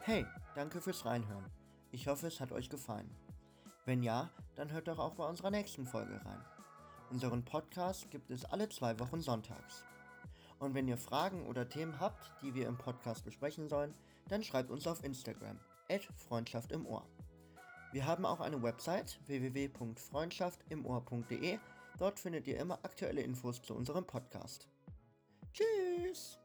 Hey, 0.00 0.24
danke 0.54 0.80
fürs 0.80 1.04
Reinhören. 1.04 1.44
Ich 1.90 2.06
hoffe, 2.08 2.26
es 2.28 2.40
hat 2.40 2.52
euch 2.52 2.68
gefallen. 2.70 3.10
Wenn 3.84 4.02
ja, 4.02 4.30
dann 4.54 4.72
hört 4.72 4.88
doch 4.88 4.98
auch 4.98 5.14
bei 5.14 5.28
unserer 5.28 5.50
nächsten 5.50 5.86
Folge 5.86 6.24
rein. 6.24 6.44
Unseren 7.10 7.44
Podcast 7.44 8.10
gibt 8.10 8.30
es 8.30 8.44
alle 8.44 8.68
zwei 8.68 8.98
Wochen 8.98 9.20
sonntags. 9.20 9.84
Und 10.58 10.74
wenn 10.74 10.88
ihr 10.88 10.96
Fragen 10.96 11.46
oder 11.46 11.68
Themen 11.68 12.00
habt, 12.00 12.32
die 12.42 12.54
wir 12.54 12.66
im 12.66 12.78
Podcast 12.78 13.24
besprechen 13.24 13.68
sollen, 13.68 13.94
dann 14.28 14.42
schreibt 14.42 14.70
uns 14.70 14.86
auf 14.86 15.04
Instagram, 15.04 15.60
Freundschaft 16.16 16.72
im 16.72 16.86
Ohr. 16.86 17.06
Wir 17.92 18.06
haben 18.06 18.24
auch 18.26 18.40
eine 18.40 18.60
Website 18.62 19.20
www.freundschaftimohr.de. 19.26 21.58
Dort 21.98 22.20
findet 22.20 22.46
ihr 22.46 22.58
immer 22.58 22.78
aktuelle 22.82 23.22
Infos 23.22 23.62
zu 23.62 23.74
unserem 23.74 24.06
Podcast. 24.06 24.68
Tschüss! 25.52 26.38